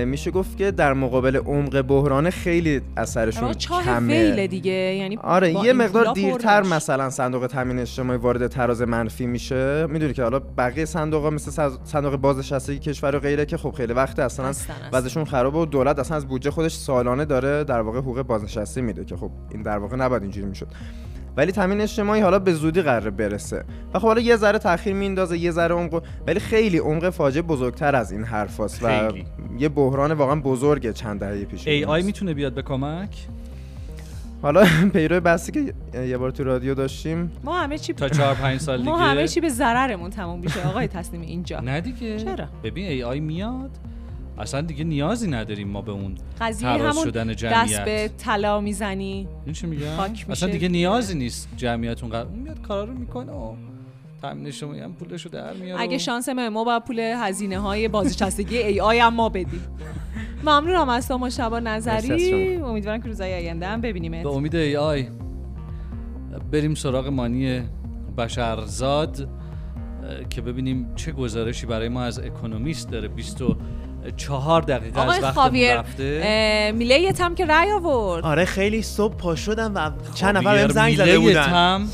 میشه 0.06 0.32
گفت 0.32 0.58
که 0.58 0.72
در 0.72 0.94
مقابل 0.94 1.36
عمق 1.36 1.82
بحران 1.82 2.30
خیلی 2.30 2.82
اثرشون 2.98 3.54
چاه 3.54 3.84
کمه 3.84 4.48
دیگه 4.48 4.72
یعنی 4.72 5.18
آره 5.18 5.66
یه 5.66 5.74
مقدار 5.74 6.14
دیرتر. 6.14 6.64
مثلا 6.64 7.10
صندوق 7.10 7.48
تامین 7.48 7.80
اجتماعی 7.80 8.20
وارد 8.20 8.48
تراز 8.48 8.82
منفی 8.82 9.26
میشه 9.26 9.88
می‌دونی 9.88 10.14
که 10.14 10.24
حالا 10.24 10.40
بقیه 10.40 10.86
صندوق 10.86 11.24
ها 11.24 11.30
مثل 11.30 11.70
صندوق 11.84 12.16
بازنشستگی 12.16 12.80
کشور 12.80 13.16
و 13.16 13.20
غیره 13.20 13.46
که 13.46 13.58
خب 13.58 13.72
خیلی 13.72 13.94
وقت 13.94 14.20
اصلا. 14.20 14.54
وضعشون 14.94 15.26
خرابه 15.26 15.58
و 15.58 15.66
دولت 15.66 16.00
اصلا 16.00 16.18
از 16.18 16.28
بودجه 16.28 16.52
خودش 16.52 16.74
سالانه 16.74 17.26
داره 17.26 17.64
در 17.64 17.82
واقع 17.82 18.00
حقوق 18.00 18.22
بازنشسته 18.22 18.82
میده 18.82 19.06
که 19.06 19.16
خب 19.16 19.32
این 19.52 19.62
در 19.62 19.78
واقع 19.78 19.96
نباید 19.96 20.22
اینجوری 20.22 20.48
می‌شد 20.48 20.68
ولی 21.38 21.52
تامین 21.52 21.82
اجتماعی 21.82 22.22
حالا 22.22 22.40
به 22.40 22.54
زودی 22.54 22.82
قراره 22.82 23.10
برسه. 23.12 23.64
و 23.94 24.00
خب 24.00 24.08
حالا 24.08 24.22
یه 24.22 24.36
ذره 24.36 24.60
تاخیر 24.60 24.94
میندازه 24.94 25.38
یه 25.38 25.52
ذره 25.52 25.76
عمق 25.76 26.04
ولی 26.28 26.40
خیلی 26.40 26.78
عمق 26.78 27.10
فاجعه 27.10 27.42
بزرگتر 27.42 27.96
از 27.96 28.12
این 28.12 28.24
حرفاست 28.24 28.84
و. 28.84 29.12
یه 29.60 29.70
بحران 29.70 30.12
واقعا 30.12 30.36
بزرگه 30.36 30.94
چند 30.94 31.20
دهه 31.20 31.46
پیش 31.46 31.68
ای 31.68 31.86
آی. 31.86 32.04
می‌تونه 32.04 32.34
بیاد 32.34 32.54
به 32.54 32.62
کمک؟ 32.62 33.28
حالا 34.42 34.66
پیرو 34.94 35.20
بحثی 35.20 35.52
که 35.52 35.74
یه 36.08 36.18
بار 36.18 36.32
تو 36.32 36.44
رادیو 36.44 36.74
داشتیم. 36.76 37.32
ما 37.44 37.60
همه 37.60 37.78
چی 37.78 37.94
تا 37.94 38.10
4 38.10 38.36
5 38.36 38.60
سال 38.60 38.78
دیگه. 38.78 38.90
ما 38.90 38.98
همه 38.98 39.28
چی 39.28 39.42
به 39.42 39.50
ضررمون 39.50 40.10
تموم 40.10 40.40
میشه. 40.40 40.68
آقای 40.68 40.88
تصمیم 40.88 41.22
اینجا. 41.22 41.60
نه 41.60 41.82
دیگه. 41.82 42.20
چرا؟ 42.20 42.46
ببین 42.64 42.88
ای 42.88 43.04
آی 43.04 43.20
میاد. 43.20 43.70
اصلا 44.38 44.62
دیگه 44.62 44.84
نیازی 44.84 45.28
نداریم 45.28 45.68
ما 45.68 45.82
به 45.82 45.92
اون 45.92 46.16
قضیه 46.42 46.70
همون 46.70 47.04
شدن 47.04 47.28
دست 47.28 47.38
جمعیت. 47.38 47.86
به 47.86 48.12
طلا 48.18 48.62
می‌زنی. 48.62 49.28
این 49.46 49.54
چی 49.54 49.68
میگم 49.68 49.88
اصلا 50.30 50.50
دیگه 50.50 50.60
دیگه. 50.60 50.68
نیازی 50.68 51.18
نیست 51.18 51.50
قرار 51.60 52.28
اون 52.28 52.40
میاد 52.40 52.62
کارا 52.62 52.84
رو 52.84 52.94
می‌کنه 52.94 53.32
و 53.32 53.56
تامین 54.22 54.48
اجتماعی 54.48 54.80
هم 54.80 54.94
پولشو 54.94 55.30
در 55.30 55.54
میاره 55.54 55.82
اگه 55.82 55.98
شانس 55.98 56.30
ما 56.30 56.50
ما 56.50 56.64
باید 56.64 56.84
پول 56.84 57.00
هزینه 57.00 57.60
های 57.60 57.88
بازنشستگی 57.88 58.58
ای 58.58 58.82
آی 58.82 59.00
هم 59.00 59.14
ما 59.14 59.30
بدیم. 59.30 59.64
ممنونم 60.44 60.90
از 60.90 61.08
تو 61.08 61.18
مشابه 61.18 61.60
مرسی 61.60 61.90
نظری 61.90 62.56
امیدوارم 62.56 63.02
که 63.02 63.08
روزهای 63.08 63.34
آینده 63.34 63.68
هم 63.68 63.82
ببینیم 63.82 64.24
به 64.24 64.30
امید 64.30 64.56
ای 64.56 64.78
آی 64.78 65.08
بریم 66.52 66.76
سراغ 66.76 67.08
مانی 67.08 67.62
بشرزاد 68.18 69.30
که 70.30 70.42
ببینیم 70.42 70.96
چه 70.96 71.12
گزارشی 71.12 71.66
برای 71.66 71.90
ما 71.90 72.04
از 72.04 72.20
اکونومیست 72.20 72.92
داره. 72.92 73.08
28 73.08 73.38
چهار 74.18 74.62
دقیقه 74.62 75.00
از 75.00 75.08
آقای 75.08 75.20
وقتمون 75.20 75.32
خاویر 75.32 75.80
رفته. 75.80 76.22
اه، 76.24 76.72
میلیت 76.72 77.22
هم 77.22 77.36
که 77.36 77.46
رأی 77.46 77.72
آورد. 77.72 78.26
آره 78.26 78.46
خیلی 78.46 78.82
صبح 78.82 79.16
پا 79.16 79.36
شدم 79.36 79.72
و 79.76 79.92
چند 80.16 80.38
نفر 80.38 80.56
بهم 80.56 80.68
زنگ 80.68 80.96
زده 80.96 81.18
میله 81.18 81.20
بودن. 81.20 81.46
تم. 81.46 81.88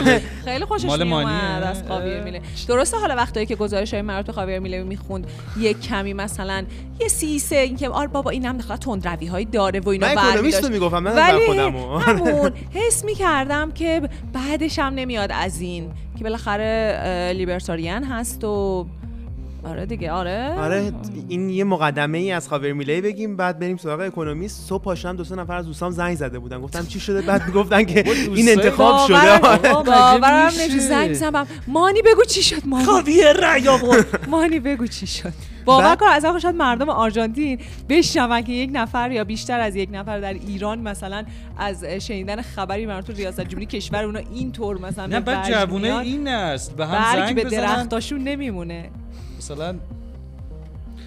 خیلی 0.44 0.64
خوشش 0.64 0.84
مال 0.84 1.04
میومد 1.04 1.24
مانیه؟ 1.24 1.66
از 1.66 1.82
خاویر 1.88 2.20
میله. 2.20 2.40
درسته 2.68 2.98
حالا 2.98 3.16
وقتایی 3.16 3.46
که 3.46 3.56
گزارش 3.56 3.94
های 3.94 4.02
مربوط 4.02 4.26
به 4.26 4.32
خاویر 4.32 4.58
میله 4.58 4.82
می‌خوند 4.82 5.26
یک 5.58 5.80
کمی 5.80 6.12
مثلا 6.12 6.64
یه 7.00 7.08
سیسه 7.08 7.56
اینکه 7.56 7.88
آره 7.88 8.08
بابا 8.08 8.30
اینم 8.30 8.58
دخلا 8.58 8.76
تندروی 8.76 9.26
هایی 9.26 9.44
داره 9.44 9.80
و 9.80 9.88
اینا 9.88 10.06
من 10.06 10.18
اکونومیست. 10.18 10.70
می‌گفتم 10.70 10.98
من 10.98 11.14
ولی 11.16 11.46
خودمو 11.46 11.98
همون 11.98 12.52
حس 12.74 13.04
می‌کردم 13.04 13.72
که 13.72 14.02
بعدش 14.32 14.78
هم 14.78 14.94
نمیاد 14.94 15.30
از 15.32 15.60
این 15.60 15.90
که 16.18 16.24
بالاخره 16.24 17.32
لیبرتاریان 17.36 18.04
هست 18.04 18.44
و 18.44 18.86
آره 19.64 19.86
دیگه 19.86 20.12
آره. 20.12 20.54
آره 20.58 20.92
این 21.28 21.50
یه 21.50 21.64
مقدمه 21.64 22.18
ای 22.18 22.32
از 22.32 22.48
خاور 22.48 22.72
میلی 22.72 23.00
بگیم 23.00 23.36
بعد 23.36 23.58
بریم 23.58 23.76
سراغ 23.76 24.00
اکونومیست. 24.00 24.68
صبح 24.68 24.82
پاشم 24.82 25.16
دو 25.16 25.24
سه 25.24 25.34
نفر 25.34 25.56
از 25.56 25.66
دوستام 25.66 25.90
زنگ 25.90 26.16
زده 26.16 26.38
بودن. 26.38 26.60
گفتم 26.60 26.86
چی 26.86 27.00
شده؟ 27.00 27.20
بعد 27.22 27.46
می‌گفتن 27.46 27.84
که 27.84 28.04
این 28.34 28.48
انتخاب 28.48 29.08
شده. 29.08 29.38
باورم- 29.38 30.24
آره. 30.24 30.44
نمیشه. 30.60 30.78
زنگ 30.78 31.12
زدم 31.12 31.46
مانی 31.68 32.02
بگو 32.02 32.24
چی 32.24 32.42
شد 32.42 32.66
مانی. 32.66 32.84
خاویر 32.84 33.44
آورد. 33.70 34.28
مانی 34.28 34.60
بگو 34.60 34.86
چی 34.86 35.06
شد. 35.06 35.32
باور 35.64 35.96
کن 35.96 36.06
از 36.06 36.26
شاید 36.42 36.54
مردم 36.54 36.88
آرژانتین 36.88 37.58
بشنون 37.88 38.42
که 38.42 38.52
یک 38.52 38.70
نفر 38.72 39.12
یا 39.12 39.24
بیشتر 39.24 39.60
از 39.60 39.76
یک 39.76 39.88
نفر 39.92 40.20
در 40.20 40.32
ایران 40.32 40.78
مثلا 40.80 41.24
از 41.58 41.84
شنیدن 41.84 42.42
خبری 42.42 42.86
مربوط 42.86 43.06
به 43.06 43.12
ریاست 43.12 43.40
جمهوری 43.40 43.66
کشور 43.66 44.04
اونا 44.04 44.20
اینطور 44.34 44.78
مثلا 44.78 45.06
نه 45.06 45.20
بعد 45.20 45.50
جوونه 45.50 45.96
این 45.96 46.28
است. 46.28 46.76
به 46.76 46.86
هم 46.86 47.26
زنگ 47.26 47.34
به 47.34 47.44
درختاشون 47.44 48.20
نمیمونه. 48.20 48.90
مثلا 49.40 49.78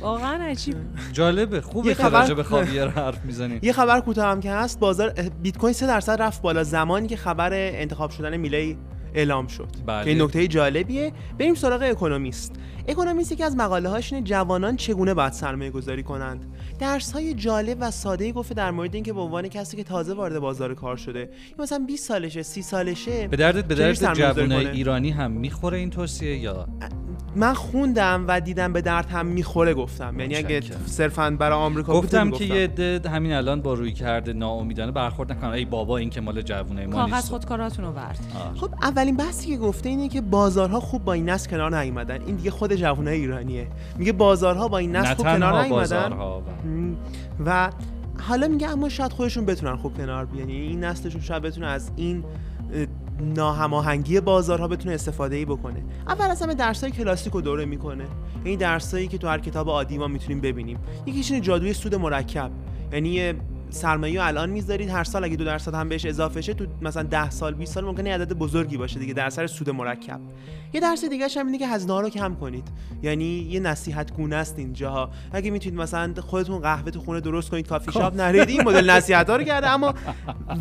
واقعا 0.01 0.43
عجیب. 0.43 0.75
جالبه 1.11 1.61
خوبه 1.61 1.87
یه 1.87 1.95
که 1.95 2.03
خبر- 2.03 2.21
راجع 2.21 2.33
به 2.33 2.43
خاویر 2.53 2.87
حرف 2.87 3.25
می‌زنیم 3.25 3.59
یه 3.61 3.73
خبر 3.73 3.99
کوتاه 3.99 4.31
هم 4.31 4.39
که 4.39 4.51
هست 4.51 4.79
بازار 4.79 5.09
بیت 5.43 5.57
کوین 5.57 5.73
3 5.73 5.87
درصد 5.87 6.21
رفت 6.21 6.41
بالا 6.41 6.63
زمانی 6.63 7.07
که 7.07 7.15
خبر 7.17 7.53
انتخاب 7.53 8.11
شدن 8.11 8.37
میلی 8.37 8.77
اعلام 9.13 9.47
شد. 9.47 9.67
بله. 9.85 10.03
که 10.03 10.09
این 10.09 10.21
نکته 10.21 10.47
جالبیه. 10.47 11.11
بریم 11.39 11.55
سراغ 11.55 11.81
اکونومیست. 11.81 12.55
اکونومیست 12.87 13.31
یکی 13.31 13.43
از 13.43 13.55
مقاله 13.55 13.89
هاش 13.89 14.13
اینه 14.13 14.25
جوانان 14.25 14.75
چگونه 14.75 15.13
باید 15.13 15.33
سرمایه 15.33 15.71
گذاری 15.71 16.03
کنند؟ 16.03 16.45
درس 16.79 17.11
های 17.11 17.33
جالب 17.33 17.77
و 17.81 17.91
ساده 17.91 18.31
گفته 18.31 18.53
در 18.53 18.71
مورد 18.71 18.95
اینکه 18.95 19.13
به 19.13 19.19
عنوان 19.19 19.47
کسی 19.47 19.77
که 19.77 19.83
تازه 19.83 20.13
وارد 20.13 20.39
بازار 20.39 20.73
کار 20.73 20.97
شده 20.97 21.19
یا 21.19 21.63
مثلا 21.63 21.83
20 21.87 22.07
سالشه 22.07 22.43
30 22.43 22.61
سالشه 22.61 23.27
به 23.27 23.37
دردت 23.37 23.65
به 23.65 23.75
درد 23.75 24.35
کنه؟ 24.35 24.55
ایرانی 24.55 25.11
هم 25.11 25.31
می‌خوره 25.31 25.77
این 25.77 25.89
توصیه 25.89 26.37
یا؟ 26.37 26.67
من 27.35 27.53
خوندم 27.53 28.25
و 28.27 28.41
دیدم 28.41 28.73
به 28.73 28.81
درد 28.81 29.05
هم 29.09 29.25
می‌خوره 29.25 29.73
گفتم. 29.73 30.19
یعنی 30.19 30.35
اگه. 30.35 30.61
صرفا 30.85 31.35
برای 31.39 31.57
آمریکا 31.57 31.93
گفتم 31.93 32.31
که. 32.31 32.45
یه 32.45 32.63
عده 32.63 33.09
همین 33.09 33.33
الان 33.33 33.61
با 33.61 33.73
روی 33.73 33.91
کرده 33.91 34.33
ناامیدانه 34.33 34.91
برخورد 34.91 35.31
نکنن. 35.31 35.49
ای 35.49 35.65
بابا 35.65 35.97
این 35.97 36.09
که 36.09 36.21
مال 36.21 36.41
جوونه 36.41 36.85
ما 36.85 36.91
کاغذ 36.95 37.13
نیست. 37.13 37.29
خودکاراتون 37.29 37.85
رو 37.85 37.91
ورد. 37.91 38.19
خب 38.55 38.69
اولین 38.81 39.17
بحثی 39.17 39.47
که 39.47 39.57
گفته 39.57 39.89
اینه 39.89 40.09
که 40.09 40.21
بازارها 40.21 40.79
خوب 40.79 41.03
با 41.03 41.13
این 41.13 41.29
نسل 41.29 41.49
کنار 41.49 41.79
نیومدن. 41.79 42.21
این 42.21 42.35
دیگه 42.35 42.51
خود 42.51 42.75
جوانای 42.75 43.15
ایرانیه. 43.19 43.67
میگه 43.97 44.11
بازارها 44.11 44.67
با 44.67 44.77
این 44.77 44.95
نسل 44.95 45.07
نه 45.09 45.15
خوب 45.15 45.25
کنار 45.25 45.63
نیومدن. 45.63 46.13
و- 47.45 47.69
حالا 48.19 48.47
میگه 48.47 48.69
اما 48.69 48.89
شاید 48.89 49.11
خودشون 49.11 49.45
بتونن 49.45 49.75
خوب 49.75 49.97
کنار 49.97 50.25
بیان. 50.25 50.49
یعنی 50.49 50.61
این 50.61 50.83
نسلشون 50.83 51.21
شاید 51.21 51.43
بتونه 51.43 51.67
از 51.67 51.91
این 51.95 52.23
ناهماهنگی 53.19 54.19
بازارها 54.19 54.67
بتونه 54.67 54.95
استفاده 54.95 55.35
ای 55.35 55.45
بکنه. 55.45 55.83
اول 56.07 56.25
از 56.25 56.41
همه 56.41 56.53
درسای 56.53 56.91
کلاسیک 56.91 57.33
رو 57.33 57.41
دوره 57.41 57.65
می‌کنه. 57.65 58.05
یعنی 58.45 58.57
درسایی 58.57 59.07
که 59.07 59.17
تو 59.17 59.27
هر 59.27 59.39
کتاب 59.39 59.69
عادی 59.69 59.97
ما 59.97 60.07
می‌تونیم 60.07 60.41
ببینیم. 60.41 60.79
یکیش 61.05 61.31
جادوی 61.31 61.73
سود 61.73 61.95
مرکب. 61.95 62.51
یعنی 62.93 63.33
سرمایه 63.73 64.23
الان 64.23 64.49
می‌ذارید 64.49 64.89
هر 64.89 65.03
سال 65.03 65.23
اگه 65.23 65.35
دو 65.35 65.45
درصد 65.45 65.73
هم 65.73 65.89
بهش 65.89 66.05
اضافه 66.05 66.41
شه 66.41 66.53
تو 66.53 66.65
مثلا 66.81 67.03
10 67.03 67.29
سال 67.29 67.53
20 67.53 67.73
سال 67.73 67.85
ممکنه 67.85 68.09
یه 68.09 68.15
عدد 68.15 68.33
بزرگی 68.33 68.77
باشه 68.77 68.99
دیگه 68.99 69.13
در 69.13 69.25
اثر 69.25 69.47
سود 69.47 69.69
مرکب. 69.69 70.19
یه 70.73 70.81
درس 70.81 71.05
دیگه 71.05 71.27
هم 71.37 71.45
اینه 71.45 71.57
که 71.57 71.67
هزینه 71.67 72.01
رو 72.01 72.09
کم 72.09 72.35
کنید. 72.35 72.67
یعنی 73.03 73.25
یه 73.25 73.59
نصیحت 73.59 74.13
گونه 74.13 74.35
است 74.35 74.59
اینجاها. 74.59 75.09
اگه 75.31 75.51
می‌تونید 75.51 75.79
مثلا 75.79 76.13
خودتون 76.21 76.59
قهوه 76.59 76.91
تو 76.91 76.99
خونه 76.99 77.19
درست 77.19 77.49
کنید 77.49 77.67
کافی 77.67 77.91
شاپ 77.91 78.15
نرید 78.15 78.49
این 78.49 78.63
مدل 78.63 78.89
نصیحت 78.89 79.29
ها 79.29 79.35
رو 79.35 79.43
کرده. 79.43 79.67
اما 79.67 79.93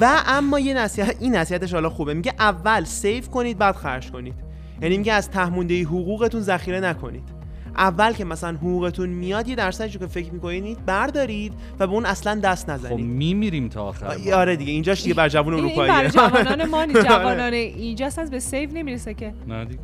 و 0.01 0.23
اما 0.27 0.59
یه 0.59 0.75
نصیحت 0.75 1.17
این 1.21 1.37
نصیحتش 1.37 1.75
حالا 1.75 1.91
خوبه. 1.91 2.15
میگه 2.15 2.35
اول 2.39 2.85
سیو 2.85 3.25
کنید 3.25 3.59
بعد 3.59 3.77
خرج 3.77 4.11
کنید. 4.11 4.35
یعنی 4.83 4.99
میگه 4.99 5.13
از 5.13 5.31
تهمونده 5.31 5.83
حقوقتون 5.83 6.41
ذخیره 6.41 6.81
نکنید. 6.81 7.42
اول 7.77 8.13
که 8.13 8.25
مثلا 8.25 8.57
حقوقتون 8.57 9.09
میاد 9.09 9.49
یه 9.49 9.55
درصدی 9.55 9.99
که 9.99 10.07
فکر 10.07 10.33
می‌کنید 10.33 10.87
بردارید 10.87 11.53
و 11.79 11.87
به 11.87 11.93
اون 11.93 12.07
اصلا 12.07 12.35
دست 12.41 12.65
خب 12.67 12.71
نزنید. 12.73 13.07
میمیریم 13.07 13.69
تا 13.69 13.85
آخر 13.85 14.17
ما. 14.17 14.37
آره 14.37 14.57
دیگه 14.57 14.73
اینجاش 14.73 15.03
دیگه 15.03 15.15
بر 15.15 15.29
جوون 15.29 15.55
این, 15.55 15.65
این 15.65 15.77
برای 15.89 16.11
جوانان 16.11 16.65
ما 16.65 16.85
نیست. 16.95 17.05
جوانان 17.05 17.53
اینجاست 17.53 18.19
از 18.19 18.31
به 18.31 18.41
سیو 18.41 18.71
نمی‌رسه 18.73 19.15
که. 19.15 19.35
نه 19.49 19.65
دیگه. 19.65 19.81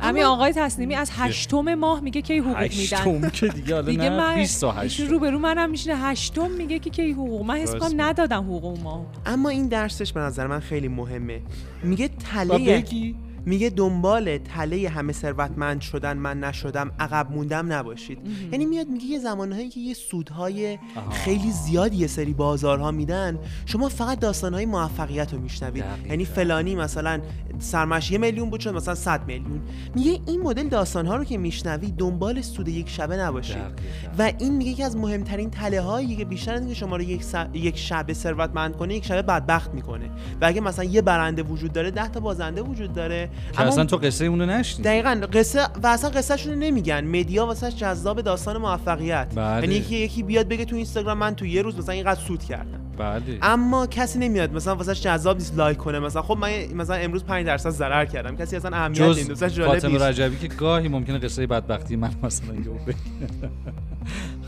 همین 0.00 0.22
آقای 0.24 0.52
تصنیمی 0.52 0.94
از 0.94 1.10
هشتم 1.16 1.74
ماه 1.74 2.00
میگه 2.00 2.22
کی 2.22 2.38
حقوق 2.38 2.58
میدن. 2.58 2.64
هشتم 2.64 3.30
که 3.30 3.48
دیگه 3.48 3.74
حالا 3.74 3.86
دیگه 3.86 4.02
نه 4.02 4.16
من 4.16 4.34
28 4.34 5.00
رو 5.00 5.18
به 5.18 5.30
رو 5.30 5.38
منم 5.38 5.70
میشینه. 5.70 5.96
هشتم 5.96 6.50
میگه 6.50 6.78
که 6.78 6.90
کی 6.90 7.12
حقوق. 7.12 7.46
من 7.46 7.56
حس 7.56 7.74
کنم. 7.74 8.00
ندادم 8.00 8.42
حقوق 8.42 8.80
ماه 8.82 9.06
اما 9.26 9.48
این 9.48 9.68
درسش 9.68 10.12
به 10.12 10.20
نظر 10.20 10.46
من 10.46 10.60
خیلی 10.60 10.88
مهمه. 10.88 11.40
میگه 11.82 12.08
تله 12.08 12.58
بگی 12.58 13.14
میگه 13.48 13.70
دنبال 13.70 14.38
تله 14.38 14.88
همه 14.88 15.12
ثروتمند 15.12 15.80
شدن 15.80 16.16
من 16.16 16.40
نشدم 16.40 16.90
عقب 16.98 17.30
موندم 17.32 17.72
نباشید. 17.72 18.18
یعنی 18.52 18.66
میاد 18.66 18.88
میگه 18.88 19.04
یه 19.06 19.18
زمانهایی 19.18 19.68
که 19.68 19.80
یه 19.80 19.94
سودهای. 19.94 20.78
خیلی 21.10 21.50
زیادی 21.50 21.96
یه 21.96 22.06
سری 22.06 22.32
بازارها 22.32 22.90
میدن 22.90 23.38
شما 23.66 23.88
فقط 23.88 24.18
داستانهای 24.18 24.66
موفقیت 24.66 25.32
رو 25.34 25.40
میشنوید. 25.40 25.84
یعنی 26.08 26.24
فلانی 26.24 26.74
مثلا 26.74 27.20
سرمش 27.58 28.10
یه 28.10 28.18
میلیون 28.18 28.50
بود 28.50 28.60
شد 28.60 28.74
مثلا 28.74 28.94
100 28.94 29.26
میلیون. 29.26 29.60
میگه 29.94 30.20
این 30.26 30.40
مدل 30.42 30.68
داستانها 30.68 31.16
رو 31.16 31.24
که 31.24 31.38
میشنوید 31.38 31.96
دنبال 31.96 32.40
سود 32.42 32.68
یک 32.68 32.88
شبه 32.88 33.16
نباشید. 33.16 33.56
دقیقاً. 33.56 33.72
و 34.18 34.32
این 34.38 34.56
میگه 34.56 34.74
که 34.74 34.84
از 34.84 34.96
مهمترین 34.96 35.50
تله 35.50 35.80
هایی 35.80 36.16
که 36.16 36.24
بیشتر 36.24 36.54
از 36.54 36.60
اینکه 36.60 36.74
شما 36.74 36.96
رو 36.96 37.02
یک, 37.02 37.24
س- 37.24 37.34
یک 37.54 37.78
شب 37.78 38.12
ثروتمند 38.12 38.76
کنه 38.76 38.94
یک 38.94 39.04
شبه 39.04 39.22
بدبخت 39.22 39.74
می‌کنه. 39.74 40.10
و 40.40 40.44
اگه 40.46 40.60
مثلا 40.60 40.84
یه 40.84 41.02
برنده 41.02 41.42
وجود 41.42 41.72
داره 41.72 41.90
ده 41.90 42.08
تا 42.08 42.20
بازنده 42.20 42.62
وجود 42.62 42.92
داره. 42.92 43.30
که 43.52 43.60
اصلا 43.60 43.84
تو 43.84 43.96
قصه 43.96 44.24
اونو 44.24 44.46
نشنید 44.46 44.86
دقیقا 44.86 45.20
قصه 45.32 45.60
و 45.82 45.86
اصلا 45.86 46.10
قصهشون 46.10 46.52
رو 46.52 46.58
نمیگن. 46.58 47.04
مدیا 47.04 47.46
واسه 47.46 47.72
جذاب 47.72 48.20
داستان 48.20 48.56
موفقیت. 48.56 49.28
بله. 49.34 49.62
یعنی 49.62 49.74
یکی 49.74 49.96
یکی 49.96 50.22
بیاد 50.22 50.48
بگه 50.48 50.64
تو 50.64 50.76
اینستاگرام 50.76 51.18
من 51.18 51.34
تو 51.34 51.46
یه 51.46 51.62
روز 51.62 51.78
مثلا 51.78 51.94
اینقدر 51.94 52.20
سود 52.20 52.42
کردم. 52.42 52.80
بله. 52.98 53.38
اما 53.42 53.86
کسی 53.86 54.18
نمیاد 54.18 54.52
مثلا 54.52 54.76
واسه 54.76 54.94
جذاب 54.94 55.36
نیست 55.36 55.56
لایک 55.56 55.76
کنه. 55.76 55.98
مثلا 55.98 56.22
خب 56.22 56.36
من 56.36 56.50
مثلا 56.74 56.96
امروز 56.96 57.24
5 57.24 57.46
درصد 57.46 57.70
ضرر 57.70 58.04
کردم. 58.04 58.36
کسی 58.36 58.56
اصلا 58.56 58.76
اهمیت 58.76 59.00
نمیده. 59.00 59.32
مثلا 59.32 59.48
جالب 59.48 59.72
فاطمه. 59.72 59.98
رجبی 60.06 60.36
که 60.36 60.48
گاهی 60.54 60.88
ممکنه 60.88 61.18
قصه 61.18 61.46
بدبختی 61.46 61.96
من 61.96 62.10
مثلا 62.22 62.52
بگه. 62.52 62.70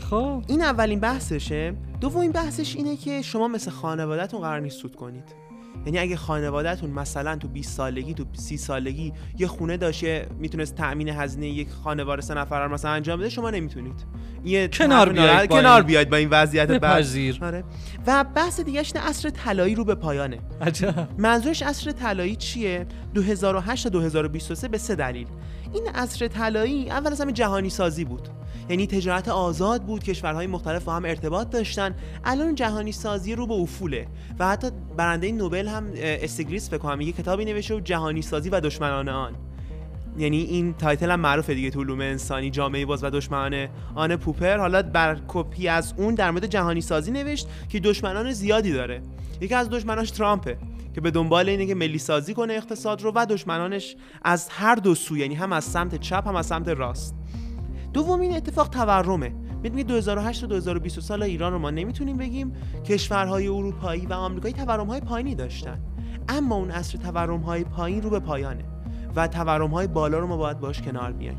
خب. 0.09 0.43
این 0.47 0.61
اولین 0.61 0.99
بحثشه. 0.99 1.73
دومین 2.01 2.31
بحثش 2.31 2.75
اینه 2.75 2.97
که 2.97 3.21
شما 3.21 3.47
مثل 3.47 3.71
خانوادهتون 3.71 4.41
قرار 4.41 4.59
نیست 4.59 4.77
سود 4.77 4.95
کنید. 4.95 5.40
یعنی 5.85 5.99
اگه 5.99 6.15
خانوادهتون 6.15 6.89
مثلا 6.89 7.35
تو 7.35 7.47
20 7.47 7.77
سالگی 7.77 8.13
تو 8.13 8.25
30 8.33 8.57
سالگی 8.57 9.13
یه 9.39 9.47
خونه 9.47 9.77
داشته 9.77 10.27
می‌تونست 10.39 10.75
تأمین 10.75 11.09
هزینه 11.09 11.47
یک 11.47 11.67
خانواده 11.83 12.21
سه 12.21 12.33
نفره 12.33 12.65
رو 12.65 12.73
مثلا 12.73 12.91
انجام 12.91 13.19
بده 13.19 13.29
شما 13.29 13.49
نمی‌تونید. 13.49 14.05
یه 14.45 14.67
کنار 14.67 15.11
ناراحت- 15.13 15.49
با 15.49 15.55
کنار. 15.61 15.81
بیاید 15.83 16.09
با 16.09 16.17
این 16.17 16.29
وضعیت 16.29 16.67
بپذیر. 16.67 17.39
آره. 17.41 17.63
و 18.07 18.25
بحث 18.35 18.59
دیگه 18.59 18.83
اینه 18.95 19.07
عصر 19.07 19.29
طلایی 19.29 19.75
رو 19.75 19.83
به 19.85 19.95
پایانه. 19.95 20.39
عجب. 20.61 21.07
منظورش 21.17 21.61
عصر 21.63 21.91
طلایی 21.91 22.35
چیه؟ 22.35 22.85
2008 23.13 23.83
تا 23.83 23.89
2023 23.89 24.67
به 24.67 24.77
سه 24.77 24.95
دلیل. 24.95 25.27
این 25.73 25.87
عصر 25.95 26.27
طلایی 26.27 26.89
اول 26.89 27.11
از 27.11 27.21
همه 27.21 27.31
جهانی 27.31 27.69
سازی 27.69 28.05
بود. 28.05 28.29
یعنی 28.69 28.87
تجارت 28.87 29.27
آزاد 29.27 29.83
بود 29.83 30.03
کشورهای 30.03 30.47
مختلف 30.47 30.83
با 30.83 30.93
هم 30.93 31.05
ارتباط 31.05 31.49
داشتن. 31.49 31.95
الان 32.23 32.55
جهانی 32.55 32.91
سازی 32.91 33.35
رو 33.35 33.47
به 33.47 33.53
افوله. 33.53 34.07
و 34.39 34.47
حتی 34.47 34.67
برنده 34.97 35.31
نوبل 35.31 35.67
هم 35.67 35.85
اه، 35.85 35.91
استیگلیتز 35.95 36.69
فکر 36.69 37.01
یه 37.01 37.11
کتابی 37.11 37.45
نوشته 37.45 37.73
بود 37.73 37.83
جهانی 37.83 38.21
سازی 38.21 38.49
و 38.49 38.59
دشمنان 38.59 39.09
آن. 39.09 39.35
یعنی 40.17 40.41
این 40.41 40.73
title 40.73 41.11
هم 41.11 41.19
معروفه 41.19 41.53
دیگه 41.53 41.69
تو 41.69 41.79
انسانی 41.79 42.49
جامعه 42.49 42.85
باز 42.85 43.03
و 43.03 43.09
دشمنان 43.09 43.67
آن 43.95 44.15
پوپر. 44.15 44.57
حالا 44.57 44.81
بر 44.81 45.17
کپی 45.27 45.67
از 45.67 45.93
اون 45.97 46.15
در 46.15 46.31
مورد 46.31 46.45
جهانی 46.45 46.81
سازی 46.81 47.11
نوشت 47.11 47.47
که 47.69 47.79
دشمنان 47.79 48.31
زیادی 48.31 48.73
داره. 48.73 49.01
یکی 49.41 49.55
از 49.55 49.69
دشمناش 49.69 50.11
ترامپه. 50.11 50.57
که 50.93 51.01
به 51.01 51.11
دنبال 51.11 51.49
اینه 51.49 51.65
که 51.65 51.75
ملی 51.75 51.97
سازی 51.97 52.33
کنه 52.33 52.53
اقتصاد 52.53 53.01
رو 53.01 53.11
و 53.15 53.25
دشمنانش 53.25 53.95
از 54.23 54.47
هر 54.49 54.75
دو 54.75 54.95
سو 54.95 55.17
یعنی 55.17 55.35
هم 55.35 55.53
از 55.53 55.63
سمت 55.63 55.95
چپ 55.95 56.27
هم 56.27 56.35
از 56.35 56.45
سمت 56.45 56.67
راست. 56.67 57.15
دومین 57.93 58.35
اتفاق 58.35 58.69
تورمه. 58.69 59.33
می‌دونی 59.63 59.83
2008 59.83 60.41
تا 60.41 60.47
2020 60.47 60.99
سال 60.99 61.23
ایران 61.23 61.53
رو 61.53 61.59
ما 61.59 61.69
نمی‌تونیم 61.69 62.17
بگیم 62.17 62.53
کشورهای 62.85 63.47
اروپایی 63.47 64.05
و 64.05 64.13
آمریکایی 64.13 64.53
تورم‌های 64.53 65.01
پایینی 65.01 65.35
داشتن. 65.35 65.79
اما 66.29 66.55
اون 66.55 66.71
عصر 66.71 66.97
تورم‌های 66.97 67.63
پایین 67.63 68.01
رو 68.01 68.09
به 68.09 68.19
پایانه 68.19 68.63
و 69.15 69.27
تورم‌های 69.27 69.87
بالا 69.87 70.19
رو 70.19 70.27
ما 70.27 70.37
باید 70.37 70.59
باش 70.59 70.81
کنار 70.81 71.11
بیایم. 71.11 71.37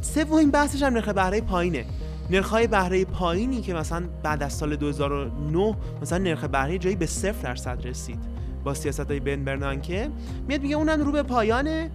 سومین 0.00 0.50
بحثش 0.50 0.82
هم 0.82 0.92
نرخ 0.92 1.08
بهره 1.08 1.40
پایینه. 1.40 1.84
نرخ‌های 2.30 2.66
بهره 2.66 3.04
پایینی 3.04 3.60
که 3.60 3.74
مثلا 3.74 4.04
بعد 4.22 4.42
از 4.42 4.52
سال 4.52 4.76
2009 4.76 5.76
مثلا 6.02 6.18
نرخ 6.18 6.44
بهره 6.44 6.78
جایی 6.78 6.96
به 6.96 7.06
صفر 7.06 7.42
درصد 7.42 7.86
رسید. 7.86 8.35
با 8.66 8.74
سیاست 8.74 9.10
های 9.10 9.20
بن 9.20 9.44
برنانکه 9.44 10.10
میاد 10.48 10.60
میگه 10.60 10.76
اونم 10.76 11.00
رو 11.00 11.12
به 11.12 11.22
پایانه 11.22 11.90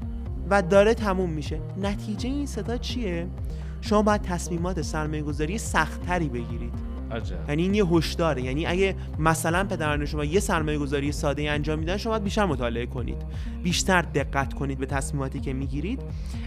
و 0.49 0.61
داره 0.61 0.93
تموم 0.93 1.29
میشه. 1.29 1.61
نتیجه 1.81 2.29
این 2.29 2.45
ستا 2.45 2.77
چیه؟ 2.77 3.27
شما 3.81 4.01
باید 4.01 4.21
تصمیمات 4.21 4.81
سرمایه 4.81 5.21
گذاری 5.21 5.57
سختتری 5.57 6.29
بگیرید. 6.29 6.90
عجب. 7.11 7.49
یعنی 7.49 7.63
این 7.63 7.73
یه 7.73 7.85
هشداره. 7.85 8.41
یعنی 8.41 8.65
اگه 8.65 8.95
مثلا 9.19 9.63
پدران 9.63 10.05
شما 10.05 10.25
یه 10.25 10.39
سرمایه 10.39 10.77
گذاری 10.77 11.11
ساده 11.11 11.51
انجام 11.51 11.79
میدن 11.79 11.97
شما 11.97 12.11
باید 12.11 12.23
بیشتر 12.23 12.45
مطالعه 12.45 12.85
کنید. 12.85 13.17
بیشتر 13.63 14.01
دقت 14.01 14.53
کنید 14.53 14.77
به 14.77 14.85
تصمیماتی 14.85 15.39
که 15.39 15.53
می‌گیرید. 15.53 16.01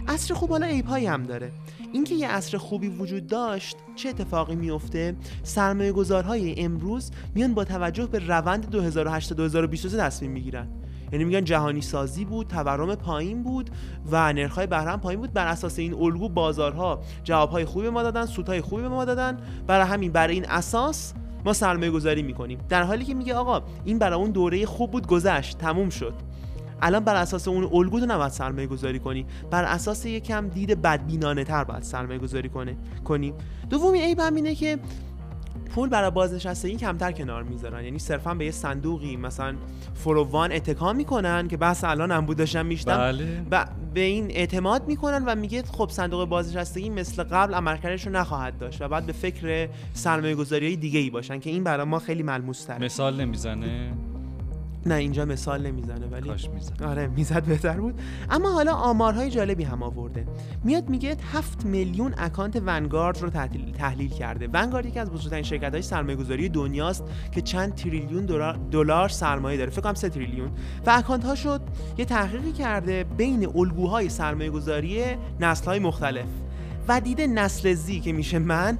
عصر 0.07 0.33
خوب 0.33 0.49
حالا 0.49 0.65
عیبهایی 0.65 1.05
هم 1.05 1.23
داره. 1.23 1.51
اینکه 1.93 2.15
یه 2.15 2.27
عصر 2.27 2.57
خوبی 2.57 2.87
وجود 2.87 3.27
داشت 3.27 3.77
چه 3.95 4.09
اتفاقی 4.09 4.55
میفته 4.55 5.15
سرمایه 5.43 5.91
گذارهای 5.91 6.61
امروز 6.61 7.11
میان 7.35 7.53
با 7.53 7.63
توجه 7.63 8.05
به 8.05 8.19
روند 8.19 8.69
2008 8.69 9.33
2023 9.33 9.97
تصمیم 9.97 10.31
می‌گیرن. 10.31 10.67
یعنی 11.11 11.25
میگن 11.25 11.43
جهانی 11.43 11.81
سازی 11.81 12.25
بود 12.25 12.47
تورم 12.47 12.95
پایین 12.95 13.43
بود 13.43 13.69
و 14.11 14.33
نرخ‌های 14.33 14.67
بهره 14.67 14.97
پایین 14.97 15.19
بود. 15.19 15.33
بر 15.33 15.47
اساس 15.47 15.79
این 15.79 15.93
الگو 15.93 16.29
بازارها 16.29 17.01
جوابهای 17.23 17.65
خوبی 17.65 17.85
به 17.85 17.91
ما 17.91 18.03
دادن 18.03 18.25
سودهای 18.25 18.61
خوبی 18.61 18.81
به 18.81 18.89
ما 18.89 19.05
دادن. 19.05 19.37
برای 19.67 19.87
همین 19.87 20.11
برای 20.11 20.33
این 20.33 20.45
اساس 20.49 21.13
ما 21.45 21.53
سرمایه 21.53 21.91
گذاری 21.91 22.21
می‌کنیم. 22.21 22.59
در 22.69 22.83
حالی 22.83 23.05
که 23.05 23.13
میگه 23.13 23.33
آقا 23.33 23.61
این 23.85 23.99
برای 23.99 24.19
اون 24.19 24.31
دوره 24.31 24.65
خوب 24.65 24.91
بود 24.91 25.07
گذشت 25.07 25.57
تموم 25.57 25.89
شد. 25.89 26.13
الان 26.81 27.03
بر 27.03 27.15
اساس 27.15 27.47
اون 27.47 27.69
الگو 27.73 27.99
تو 27.99 28.05
نباید 28.05 28.31
سرمایه 28.31 28.67
گذاری 28.67 28.99
کنی. 28.99 29.25
بر 29.51 29.63
اساس 29.63 30.05
یکم 30.05 30.47
دید 30.47 30.81
بدبینانه 30.81 31.43
تر 31.43 31.63
باید 31.63 31.83
سرمایه 31.83 32.19
گذاری 32.19 32.49
کنه 32.49 32.77
کنی. 33.03 33.33
دومی 33.69 33.99
هم 33.99 34.35
اینه 34.35 34.55
که 34.55 34.79
پول 35.75 35.89
برای 35.89 36.11
بازنشستگی 36.11 36.75
کمتر 36.75 37.11
کنار 37.11 37.43
می‌ذارن. 37.43 37.83
یعنی 37.83 37.99
صرفا 37.99 38.33
به 38.33 38.45
یه 38.45 38.51
صندوقی 38.51 39.17
مثلا 39.17 39.55
فرووان 39.93 40.51
اتکا 40.51 40.93
می‌کنن 40.93 41.47
که 41.47 41.57
بحث 41.57 41.83
الان 41.83 42.11
هم 42.11 42.25
بود 42.25 42.37
داشتم 42.37 42.65
میشتم 42.65 42.97
بله. 42.97 43.45
و 43.51 43.65
به 43.93 44.01
این 44.01 44.31
اعتماد 44.31 44.87
می‌کنن 44.87 45.23
و 45.25 45.35
میگه 45.35 45.63
خب 45.63 45.89
صندوق 45.89 46.29
بازنشستگی 46.29 46.89
مثل 46.89 47.23
قبل 47.23 47.53
عملکردش 47.53 48.07
رو 48.07 48.11
نخواهد 48.13 48.57
داشت 48.57 48.81
و 48.81 48.87
بعد 48.87 49.05
به 49.05 49.13
فکر 49.13 49.69
سرمایه 49.93 50.35
گذاری 50.35 50.75
دیگه 50.75 50.99
ای 50.99 51.09
باشن 51.09 51.39
که 51.39 51.49
این 51.49 51.63
برای 51.63 51.85
ما 51.85 51.99
خیلی 51.99 52.23
ملموس 52.23 52.63
تره. 52.63 52.79
مثال 52.83 53.21
نمی‌زنه. 53.21 53.93
نه 54.87 54.95
اینجا 54.95 55.25
مثال 55.25 55.67
نمی‌زنه 55.67 56.05
ولی 56.07 56.29
کاش 56.29 56.49
می‌زنه 56.49 56.87
آره 56.87 57.07
می‌زد 57.07 57.43
بهتر 57.43 57.79
بود. 57.79 58.01
اما 58.29 58.51
حالا 58.51 58.73
آمارهای 58.73 59.29
جالبی 59.29 59.63
هم 59.63 59.83
آورده. 59.83 60.25
میاد 60.63 60.89
میگه 60.89 61.17
7 61.33 61.65
میلیون 61.65 62.13
account 62.17 62.61
ونگارد 62.65 63.21
رو 63.21 63.29
تحلیل, 63.29 63.71
تحلیل 63.71 64.09
کرده. 64.09 64.49
ونگارد 64.53 64.85
یکی 64.85 64.99
از 64.99 65.11
بزرگترین 65.11 65.43
شرکت 65.43 65.73
های 65.73 65.81
سرمایه 65.81 66.17
گذاری 66.17 66.49
دنیاست 66.49 67.03
که 67.31 67.41
چند 67.41 67.75
تریلیون 67.75 68.25
دلار- 68.71 69.09
سرمایه 69.09 69.57
داره. 69.57 69.69
فکر 69.69 69.81
کنم 69.81 69.93
3 69.93 70.09
تریلیون. 70.09 70.51
و 70.85 70.89
account 70.89 71.25
هاشو 71.25 71.61
یه 71.97 72.05
تحقیقی 72.05 72.51
کرده 72.51 73.03
بین 73.17 73.49
الگوهای 73.55 74.09
سرمایه 74.09 74.49
گذاری 74.49 75.03
نسل 75.39 75.65
های 75.65 75.79
مختلف. 75.79 76.27
و 76.87 77.01
دیده 77.01 77.27
نسل 77.27 77.73
Z 77.73 77.99
که 77.99 78.13
میشه 78.13 78.39
من 78.39 78.77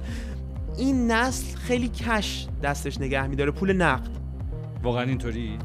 این 0.78 1.10
نسل 1.10 1.56
خیلی 1.56 1.88
cash 1.88 2.46
دستش 2.62 3.00
نگه 3.00 3.26
میداره 3.26 3.50
پول 3.50 3.72
نقد. 3.72 4.25
واقعا 4.86 5.02
اینطوری؟ 5.02 5.58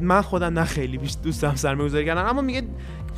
من 0.00 0.22
خودم 0.22 0.58
نه 0.58 0.64
خیلی 0.64 0.98
بیش 0.98 1.16
دوست 1.22 1.42
دارم 1.42 1.54
سرمایه 1.54 1.88
گذاری 1.88 2.06
کردن 2.06 2.26
اما 2.26 2.40
میگه 2.40 2.62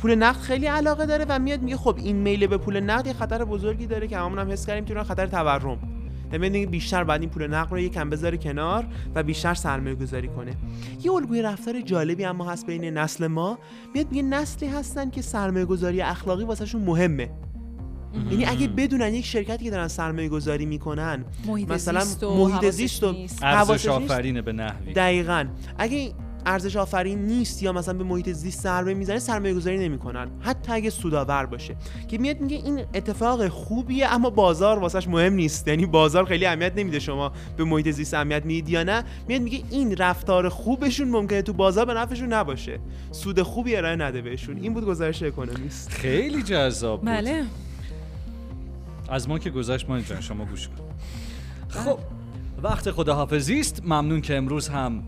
پول 0.01 0.15
نقد 0.15 0.39
خیلی 0.39 0.65
علاقه 0.65 1.05
داره 1.05 1.25
و 1.29 1.39
میاد 1.39 1.61
میگه 1.61 1.77
خب 1.77 1.95
این 1.97 2.15
میل 2.15 2.47
به 2.47 2.57
پول 2.57 2.79
نقد 2.79 3.07
یه 3.07 3.13
خطر 3.13 3.43
بزرگی 3.43 3.87
داره 3.87 4.07
که 4.07 4.17
هممون 4.17 4.39
هم 4.39 4.51
حس 4.51 4.65
کردیم 4.65 4.85
تو 4.85 5.03
خطر 5.03 5.27
تورم. 5.27 5.79
یعنی 6.33 6.49
میگه 6.49 6.67
بیشتر 6.67 7.03
بعد 7.03 7.21
این 7.21 7.29
پول 7.29 7.47
نقد 7.47 7.71
رو 7.71 7.79
یکم 7.79 8.09
بذاره 8.09 8.37
کنار 8.37 8.85
و 9.15 9.23
بیشتر 9.23 9.53
سرمایه 9.53 9.95
گذاری 9.95 10.27
کنه. 10.27 10.53
یه 11.03 11.11
الگوی 11.11 11.41
رفتار 11.41 11.81
جالبی 11.81 12.25
اما 12.25 12.51
هست 12.51 12.65
بین 12.65 12.85
نسل 12.85 13.27
ما. 13.27 13.57
میاد 13.93 14.07
میگه 14.11 14.23
نسلی 14.23 14.67
هستن 14.67 15.09
که 15.09 15.21
سرمایه 15.21 15.65
گذاری 15.65 16.01
اخلاقی 16.01 16.43
واسهشون 16.43 16.81
مهمه. 16.81 17.29
یعنی 18.31 18.45
اگه 18.45 18.67
بدونن 18.67 19.13
یک 19.13 19.25
شرکتی 19.25 19.63
که 19.63 19.71
دارن 19.71 19.87
سرمایه 19.87 20.29
گذاری 20.29 20.65
می‌کنن 20.65 21.25
محیط 21.47 21.71
مثلا 21.71 21.99
زیست 22.03 22.23
و 22.23 22.47
محیط 22.47 22.69
زیست 22.69 23.03
و. 23.03 23.15
ارزش. 23.41 23.87
آفرینه 23.87 24.41
به 24.41 24.53
نحوی. 24.53 24.93
دقیقا. 24.93 25.45
اگه 25.77 26.11
ارزش 26.47 26.75
آفرین 26.75 27.25
نیست 27.25 27.63
یا 27.63 27.71
مثلا 27.71 27.93
به 27.93 28.03
محیط 28.03 28.29
زیست 28.29 28.61
ضربه 28.61 28.93
می‌زنه 28.93 29.19
سرمایه 29.19 29.53
گذاری 29.53 29.77
نمی‌کنن. 29.77 30.27
حتی 30.39 30.71
اگه 30.71 30.89
سودآور 30.89 31.45
باشه. 31.45 31.75
که 32.07 32.17
میاد 32.17 32.41
میگه 32.41 32.57
این 32.57 32.79
اتفاق 32.93 33.47
خوبیه 33.47 34.13
اما 34.13 34.29
بازار 34.29 34.79
واسش 34.79 35.07
مهم 35.07 35.33
نیست. 35.33 35.67
یعنی 35.67 35.85
بازار 35.85 36.25
خیلی 36.25 36.45
اهمیت 36.45 36.73
نمیده. 36.75 36.99
شما 36.99 37.31
به 37.57 37.63
محیط 37.63 37.89
زیست 37.89 38.13
اهمیت 38.13 38.45
می‌دید 38.45 38.69
یا 38.69 38.83
نه. 38.83 39.03
میاد 39.27 39.41
میگه 39.41 39.63
این 39.71 39.97
رفتار 39.97 40.49
خوبشون 40.49 41.09
ممکنه 41.09 41.41
تو 41.41 41.53
بازار 41.53 41.85
به 41.85 41.93
نفعشون 41.93 42.33
نباشه. 42.33 42.79
سود 43.11 43.41
خوبی 43.41 43.75
ارائه 43.75 43.95
نده 43.95 44.21
بهشون. 44.21 44.57
این 44.57 44.73
بود 44.73 44.85
گزارش 44.85 45.23
اکونومیست. 45.23 45.89
خیلی 45.89 46.43
جذاب 46.43 46.99
بود. 46.99 47.09
بله. 47.09 47.43
از 49.09 49.29
ما 49.29 49.39
که 49.39 49.49
گذشت 49.49 49.89
ما 49.89 49.99
جان 49.99 50.21
شما 50.21 50.45
گوش 50.45 50.67
کن. 50.67 50.75
خب 51.67 51.99
وقت 52.63 52.91
خداحافظی 52.91 53.59
است. 53.59 53.81
ممنون 53.85 54.21
که 54.21 54.37
امروز 54.37 54.69
هم 54.69 55.03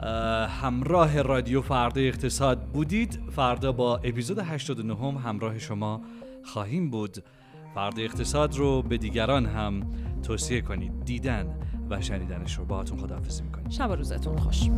اه، 0.00 0.48
همراه 0.48 1.22
رادیو 1.22 1.62
فردا 1.62 2.00
اقتصاد 2.00 2.62
بودید. 2.62 3.20
فردا 3.30 3.72
با 3.72 3.96
اپیزود 3.96 4.38
89 4.38 4.94
هم 4.94 5.16
همراه 5.16 5.58
شما 5.58 6.00
خواهیم 6.44 6.90
بود. 6.90 7.16
فردا 7.74 8.02
اقتصاد 8.02 8.56
رو 8.56 8.82
به 8.82 8.98
دیگران 8.98 9.46
هم 9.46 9.80
توصیه 10.22 10.60
کنید. 10.60 11.04
دیدن 11.04 11.46
و 11.90 12.00
شنیدنش 12.00 12.58
رو 12.58 12.64
باهاتون 12.64 12.98
خداحافظی 12.98 13.42
می‌کنیم. 13.42 13.70
شب 13.70 13.90
و 13.90 13.94
روزتون 13.94 14.36
خوش. 14.36 14.68